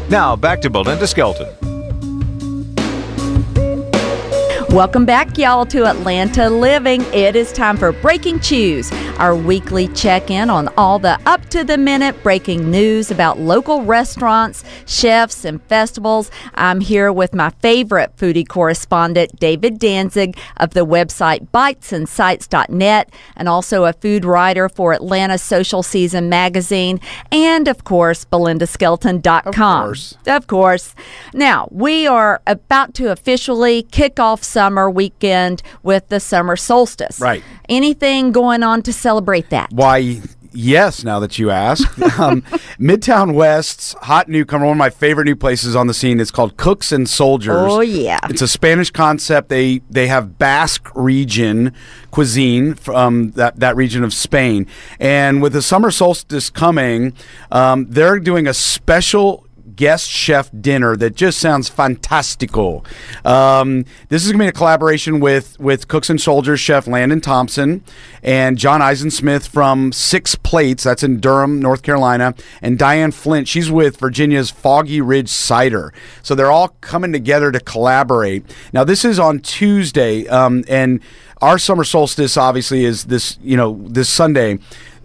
Now 0.10 0.38
back 0.38 0.62
to 0.62 0.69
Belinda 0.69 1.07
Skelton. 1.07 1.76
Welcome 4.71 5.06
back, 5.06 5.38
y'all, 5.38 5.65
to 5.67 5.86
Atlanta 5.86 6.49
Living. 6.49 7.01
It 7.13 7.38
is 7.38 7.53
time 7.53 7.77
for 7.77 7.93
Breaking 7.93 8.38
Chews, 8.41 8.91
our 9.17 9.34
weekly 9.34 9.88
check 9.88 10.30
in 10.30 10.49
on 10.49 10.67
all 10.75 10.99
the 10.99 11.17
up 11.25 11.45
to 11.49 11.63
the 11.63 11.77
minute 11.77 12.21
breaking 12.21 12.69
news 12.69 13.10
about 13.10 13.39
local 13.39 13.84
restaurants, 13.84 14.65
chefs, 14.86 15.45
and 15.45 15.63
festivals. 15.63 16.30
I'm 16.56 16.82
here 16.82 17.13
with 17.13 17.34
my 17.34 17.51
favorite 17.62 18.17
foodie 18.17 18.47
correspondent, 18.47 19.39
David 19.39 19.80
Danzig 19.80 20.38
of 20.58 20.71
the 20.71 20.86
website 20.86 21.47
bitesandsites.net, 21.47 23.10
and 23.38 23.47
also 23.47 23.86
a 23.86 23.93
food 23.93 24.25
writer 24.25 24.67
for 24.67 24.91
Atlanta 24.91 25.38
Social 25.38 25.82
Season 25.82 26.27
magazine, 26.27 26.99
and 27.32 27.69
of 27.69 27.86
course, 27.86 28.25
BelindaSkelton.com. 28.25 29.47
Of 29.47 29.56
course. 29.56 30.17
Of 30.27 30.47
course. 30.47 30.93
Now, 31.34 31.69
we 31.71 32.06
are 32.06 32.41
about 32.45 32.93
to 32.95 33.12
officially 33.12 33.84
kick 33.84 34.19
off 34.19 34.43
summer 34.57 34.89
weekend 34.89 35.61
with 35.83 36.09
the 36.09 36.19
summer 36.19 36.55
solstice. 36.55 37.19
Right. 37.19 37.43
Anything 37.69 38.31
going 38.31 38.63
on 38.63 38.81
to 38.81 38.91
celebrate 38.91 39.51
that? 39.51 39.71
Why, 39.71 40.19
yes, 40.51 41.03
now 41.03 41.19
that 41.19 41.37
you 41.37 41.51
ask. 41.51 41.87
um, 42.19 42.41
Midtown 42.79 43.35
West's 43.35 43.93
hot 44.01 44.27
newcomer, 44.27 44.65
one 44.65 44.71
of 44.71 44.79
my 44.79 44.89
favorite 44.89 45.25
new 45.25 45.35
places 45.35 45.75
on 45.75 45.85
the 45.85 45.93
scene, 45.93 46.19
is 46.19 46.31
called 46.31 46.57
Cooks 46.57 46.91
and 46.91 47.07
Soldiers. 47.07 47.55
Oh, 47.55 47.81
yeah. 47.81 48.17
It's 48.31 48.41
a 48.41 48.47
Spanish 48.47 48.89
concept. 48.89 49.49
They 49.49 49.81
they 49.91 50.07
have 50.07 50.39
Basque 50.39 50.89
region 50.95 51.71
cuisine 52.09 52.73
from 52.73 53.33
that, 53.33 53.59
that 53.59 53.75
region 53.75 54.03
of 54.03 54.11
Spain. 54.11 54.65
And 54.99 55.39
with 55.39 55.53
the 55.53 55.61
summer 55.61 55.91
solstice 55.91 56.49
coming, 56.49 57.13
um, 57.51 57.85
they're 57.91 58.17
doing 58.17 58.47
a 58.47 58.55
special 58.55 59.46
guest 59.77 60.09
chef 60.09 60.49
dinner 60.59 60.97
that 60.97 61.15
just 61.15 61.39
sounds 61.39 61.69
fantastical. 61.69 62.83
Um, 63.23 63.85
this 64.09 64.25
is 64.25 64.31
going 64.31 64.39
to 64.39 64.43
be 64.45 64.49
a 64.49 64.51
collaboration 64.51 65.21
with 65.21 65.57
with 65.59 65.87
Cooks 65.87 66.09
and 66.09 66.19
Soldiers 66.19 66.59
chef 66.59 66.87
Landon 66.87 67.21
Thompson 67.21 67.83
and 68.21 68.57
John 68.57 68.81
Eisensmith 68.81 69.47
from 69.47 69.93
Six 69.93 70.35
Plates. 70.35 70.83
That's 70.83 71.03
in 71.03 71.21
Durham, 71.21 71.61
North 71.61 71.83
Carolina, 71.83 72.33
and 72.61 72.77
Diane 72.77 73.11
Flynt. 73.11 73.47
She's 73.47 73.71
with 73.71 73.97
Virginia's 73.97 74.49
Foggy 74.49 74.99
Ridge 74.99 75.29
Cider. 75.29 75.93
So 76.23 76.35
they're 76.35 76.51
all 76.51 76.69
coming 76.81 77.13
together 77.13 77.51
to 77.51 77.59
collaborate. 77.61 78.43
Now 78.73 78.83
this 78.83 79.05
is 79.05 79.19
on 79.19 79.39
Tuesday, 79.39 80.27
um, 80.27 80.65
and 80.67 80.99
our 81.41 81.59
summer 81.59 81.83
solstice 81.83 82.35
obviously 82.35 82.83
is 82.83 83.05
this 83.05 83.37
you 83.41 83.55
know 83.55 83.79
this 83.87 84.09
Sunday. 84.09 84.59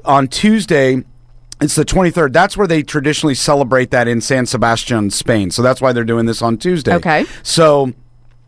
On 0.04 0.26
Tuesday, 0.26 1.04
it's 1.62 1.74
the 1.74 1.84
23rd. 1.84 2.32
That's 2.32 2.56
where 2.56 2.66
they 2.66 2.82
traditionally 2.82 3.34
celebrate 3.34 3.90
that 3.90 4.08
in 4.08 4.20
San 4.20 4.46
Sebastian, 4.46 5.10
Spain. 5.10 5.50
So 5.50 5.62
that's 5.62 5.80
why 5.80 5.92
they're 5.92 6.04
doing 6.04 6.26
this 6.26 6.42
on 6.42 6.58
Tuesday. 6.58 6.94
Okay. 6.94 7.24
So 7.42 7.92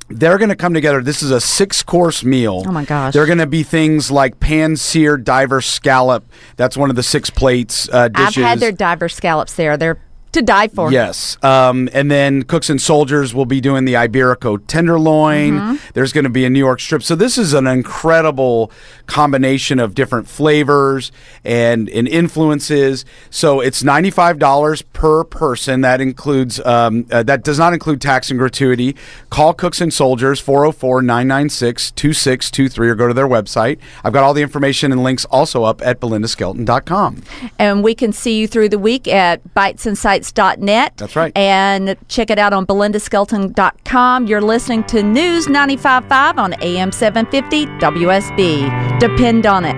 they're 0.08 0.38
going 0.38 0.50
to 0.50 0.56
come 0.56 0.74
together. 0.74 1.02
This 1.02 1.22
is 1.22 1.30
a 1.30 1.40
six 1.40 1.82
course 1.82 2.24
meal. 2.24 2.62
Oh 2.66 2.72
my 2.72 2.84
gosh. 2.84 3.14
They're 3.14 3.26
going 3.26 3.38
to 3.38 3.46
be 3.46 3.62
things 3.62 4.10
like 4.10 4.40
pan 4.40 4.76
seared 4.76 5.24
diver 5.24 5.60
scallop. 5.60 6.24
That's 6.56 6.76
one 6.76 6.90
of 6.90 6.96
the 6.96 7.02
six 7.02 7.30
plates 7.30 7.88
uh, 7.90 8.08
dishes. 8.08 8.38
I've 8.38 8.44
had 8.44 8.60
their 8.60 8.72
diver 8.72 9.08
scallops 9.08 9.54
there. 9.54 9.76
They're 9.76 10.00
to 10.34 10.42
die 10.42 10.68
for. 10.68 10.92
Yes. 10.92 11.42
Um, 11.42 11.88
and 11.92 12.10
then 12.10 12.42
Cooks 12.42 12.68
and 12.68 12.80
Soldiers 12.80 13.34
will 13.34 13.46
be 13.46 13.60
doing 13.60 13.84
the 13.84 13.94
Iberico 13.94 14.60
tenderloin. 14.66 15.52
Mm-hmm. 15.52 15.90
There's 15.94 16.12
going 16.12 16.24
to 16.24 16.30
be 16.30 16.44
a 16.44 16.50
New 16.50 16.58
York 16.58 16.80
strip. 16.80 17.02
So 17.02 17.14
this 17.14 17.38
is 17.38 17.54
an 17.54 17.66
incredible 17.66 18.70
combination 19.06 19.78
of 19.78 19.94
different 19.94 20.28
flavors 20.28 21.12
and, 21.44 21.88
and 21.88 22.06
influences. 22.08 23.04
So 23.30 23.60
it's 23.60 23.82
$95 23.82 24.82
per 24.92 25.24
person. 25.24 25.80
That 25.80 26.00
includes, 26.00 26.60
um, 26.60 27.06
uh, 27.10 27.22
that 27.22 27.44
does 27.44 27.58
not 27.58 27.72
include 27.72 28.00
tax 28.00 28.30
and 28.30 28.38
gratuity. 28.38 28.96
Call 29.30 29.54
Cooks 29.54 29.80
and 29.80 29.92
Soldiers 29.92 30.40
404 30.40 31.02
996 31.02 31.92
2623 31.92 32.88
or 32.88 32.94
go 32.94 33.08
to 33.08 33.14
their 33.14 33.28
website. 33.28 33.78
I've 34.02 34.12
got 34.12 34.24
all 34.24 34.34
the 34.34 34.42
information 34.42 34.92
and 34.92 35.02
links 35.02 35.24
also 35.26 35.64
up 35.64 35.80
at 35.82 36.00
belindaskelton.com. 36.00 37.22
And 37.58 37.84
we 37.84 37.94
can 37.94 38.12
see 38.12 38.38
you 38.38 38.48
through 38.48 38.70
the 38.70 38.78
week 38.78 39.06
at 39.06 39.42
bitesandsites.net. 40.32 40.96
That's 40.96 41.16
right. 41.16 41.32
And 41.36 41.96
check 42.08 42.30
it 42.30 42.38
out 42.38 42.52
on 42.52 42.66
belindaskelton.com. 42.66 44.26
You're 44.26 44.40
listening 44.40 44.84
to 44.84 45.02
News 45.02 45.46
95.5 45.46 46.38
on 46.38 46.54
AM 46.62 46.92
750 46.92 47.66
WSB. 47.78 48.98
Depend 48.98 49.46
on 49.46 49.64
it. 49.64 49.76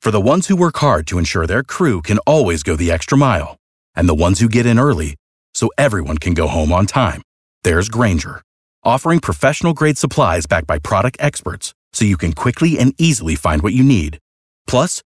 For 0.00 0.10
the 0.10 0.20
ones 0.20 0.48
who 0.48 0.56
work 0.56 0.76
hard 0.78 1.06
to 1.08 1.18
ensure 1.18 1.46
their 1.46 1.62
crew 1.62 2.02
can 2.02 2.18
always 2.26 2.64
go 2.64 2.74
the 2.74 2.90
extra 2.90 3.16
mile, 3.16 3.56
and 3.94 4.08
the 4.08 4.14
ones 4.14 4.40
who 4.40 4.48
get 4.48 4.66
in 4.66 4.78
early 4.78 5.14
so 5.54 5.70
everyone 5.78 6.18
can 6.18 6.34
go 6.34 6.48
home 6.48 6.72
on 6.72 6.86
time, 6.86 7.22
there's 7.62 7.88
Grainger, 7.88 8.42
offering 8.82 9.20
professional 9.20 9.74
grade 9.74 9.98
supplies 9.98 10.46
backed 10.46 10.66
by 10.66 10.80
product 10.80 11.18
experts 11.20 11.72
so 11.92 12.04
you 12.04 12.16
can 12.16 12.32
quickly 12.32 12.78
and 12.80 12.94
easily 12.98 13.36
find 13.36 13.62
what 13.62 13.74
you 13.74 13.84
need. 13.84 14.18
Plus, 14.66 15.02